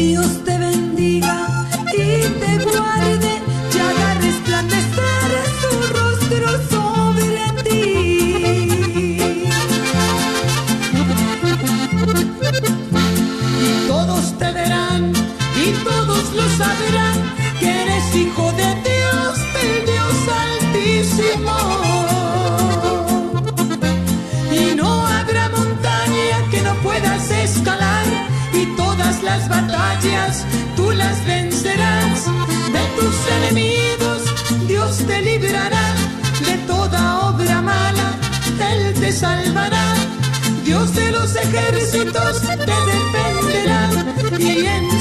e 0.09 0.17
os 0.17 0.48
ejércitos 41.37 42.41
te 42.43 42.57
defenderán 42.57 44.41
y 44.41 44.67
en 44.67 44.98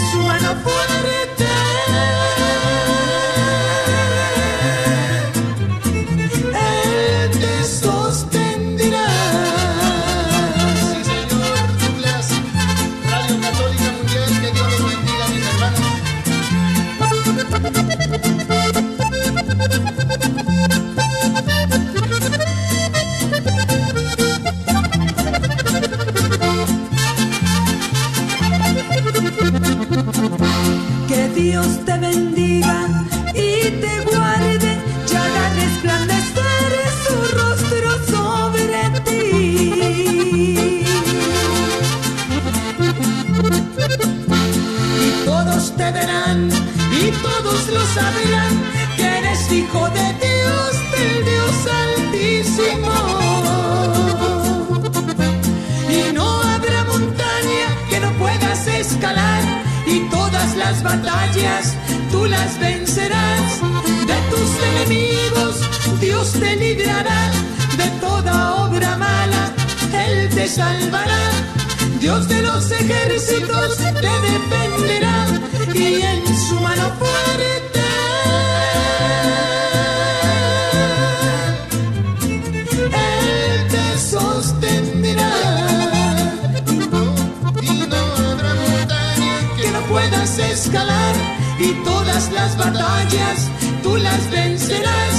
los 72.68 72.82
ejércitos 72.82 73.78
te 73.78 73.92
defenderá 73.92 75.26
y 75.74 76.02
en 76.02 76.38
su 76.38 76.56
mano 76.56 76.92
fuerte 77.00 77.82
Él 82.92 83.68
te 83.70 83.98
sostendrá. 83.98 85.32
Y 87.62 87.88
no 87.88 87.98
habrá 88.32 88.54
montaña 88.56 89.40
que 89.56 89.72
no 89.72 89.82
puedas 89.88 90.40
escalar 90.40 91.16
y 91.60 91.72
todas 91.86 92.32
las 92.34 92.58
batallas 92.58 93.50
tú 93.84 93.96
las 93.98 94.30
vencerás. 94.30 95.16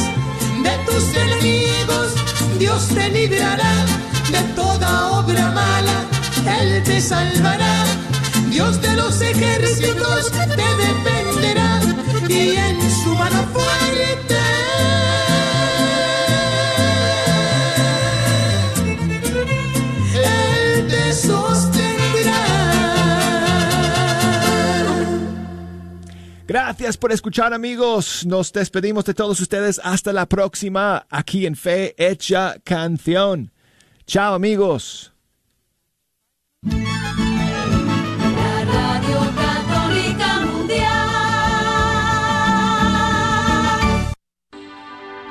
De 0.63 0.77
tus 0.87 1.17
enemigos 1.17 2.13
Dios 2.59 2.89
te 2.89 3.09
librará 3.09 3.87
de 4.31 4.43
toda 4.55 5.13
obra 5.13 5.51
mala 5.53 6.18
él 6.47 6.83
te 6.85 7.01
salvará. 7.01 7.85
Dios 8.51 8.81
de 8.81 8.97
los 8.97 9.21
ejércitos 9.21 10.31
te 10.31 10.47
defenderá 10.47 11.81
y 12.29 12.57
en 12.57 12.91
su 13.03 13.15
mano 13.15 13.43
fuerte 13.53 14.37
Él 20.15 20.89
te 20.89 21.13
sostendrá. 21.13 22.45
Gracias 26.47 26.97
por 26.97 27.13
escuchar 27.13 27.53
amigos. 27.53 28.25
Nos 28.27 28.53
despedimos 28.53 29.05
de 29.05 29.15
todos 29.15 29.41
ustedes. 29.41 29.81
Hasta 29.85 30.13
la 30.13 30.27
próxima 30.27 31.07
aquí 31.11 31.47
en 31.47 31.55
Fe 31.57 31.95
Hecha 31.99 32.57
Canción. 32.65 33.53
Chao 34.07 34.35
amigos. 34.35 35.13
La 36.65 36.73
Radio 38.65 39.19
Católica 39.37 40.41
Mundial. 40.41 40.89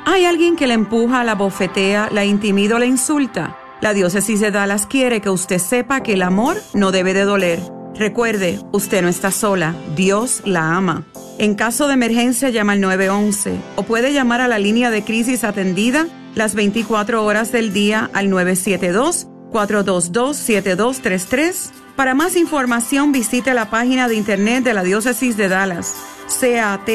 ¿Hay 0.06 0.24
alguien 0.24 0.56
que 0.56 0.68
la 0.68 0.74
empuja, 0.74 1.26
la 1.26 1.36
bofetea, 1.36 2.08
la 2.14 2.24
intimida 2.24 2.78
o 2.78 2.80
la 2.80 2.86
insulta? 2.86 3.58
La 3.82 3.94
diócesis 3.94 4.40
de 4.40 4.52
Dallas 4.52 4.88
quiere 4.88 5.20
que 5.20 5.30
usted 5.30 5.58
sepa 5.58 6.02
que 6.02 6.14
el 6.14 6.22
amor 6.22 6.56
no 6.74 6.94
debe 6.94 7.14
de 7.14 7.26
doler. 7.26 7.60
Recuerde, 7.96 8.62
usted 8.72 9.02
no 9.02 9.10
está 9.10 9.32
sola, 9.32 9.76
Dios 9.98 10.44
la 10.46 10.78
ama. 10.78 11.04
En 11.40 11.56
caso 11.56 11.88
de 11.88 11.96
emergencia 11.96 12.50
llama 12.52 12.72
al 12.72 12.80
911 12.80 13.60
o 13.76 13.84
puede 13.84 14.14
llamar 14.14 14.40
a 14.40 14.48
la 14.48 14.60
línea 14.60 14.92
de 14.92 15.04
crisis 15.04 15.44
atendida 15.44 16.08
las 16.36 16.56
24 16.56 17.26
horas 17.26 17.52
del 17.52 17.74
día 17.74 18.10
al 18.14 18.30
972 18.30 19.28
422-7233. 19.52 21.72
Para 21.96 22.14
más 22.14 22.36
información 22.36 23.12
visite 23.12 23.54
la 23.54 23.70
página 23.70 24.08
de 24.08 24.16
internet 24.16 24.64
de 24.64 24.74
la 24.74 24.84
Diócesis 24.84 25.36
de 25.38 25.50
Dallas, 25.50 25.96
cathdal.org 26.28 26.88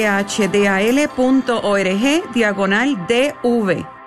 diagonal 2.34 3.06
DV. 3.08 4.01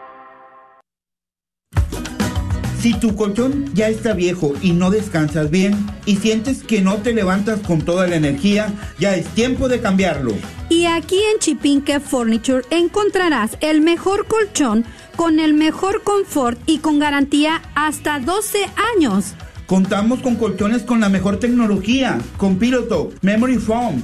Si 2.86 2.94
tu 2.94 3.16
colchón 3.16 3.74
ya 3.74 3.90
está 3.90 4.14
viejo 4.14 4.54
y 4.62 4.74
no 4.74 4.92
descansas 4.92 5.50
bien 5.50 5.74
y 6.06 6.18
sientes 6.18 6.62
que 6.62 6.82
no 6.82 6.98
te 6.98 7.14
levantas 7.16 7.60
con 7.62 7.82
toda 7.82 8.06
la 8.06 8.16
energía, 8.16 8.72
ya 9.00 9.16
es 9.16 9.26
tiempo 9.30 9.68
de 9.68 9.82
cambiarlo. 9.82 10.36
Y 10.70 10.86
aquí 10.86 11.18
en 11.34 11.40
Chipinque 11.40 12.00
Furniture 12.00 12.62
encontrarás 12.70 13.58
el 13.62 13.82
mejor 13.82 14.28
colchón 14.28 14.86
con 15.16 15.40
el 15.40 15.56
mejor 15.56 16.04
confort 16.04 16.60
y 16.68 16.78
con 16.78 17.00
garantía 17.00 17.64
hasta 17.74 18.20
12 18.20 18.68
años. 18.96 19.34
Contamos 19.66 20.20
con 20.20 20.36
colchones 20.36 20.84
con 20.84 21.00
la 21.00 21.10
mejor 21.10 21.38
tecnología, 21.38 22.20
con 22.38 22.60
piloto, 22.60 23.10
memory 23.24 23.58
foam, 23.58 24.04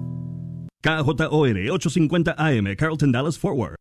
KJOR 0.82 1.30
850 1.30 2.34
AM, 2.40 2.76
Carlton 2.76 3.12
Dallas 3.12 3.38
Forward. 3.38 3.76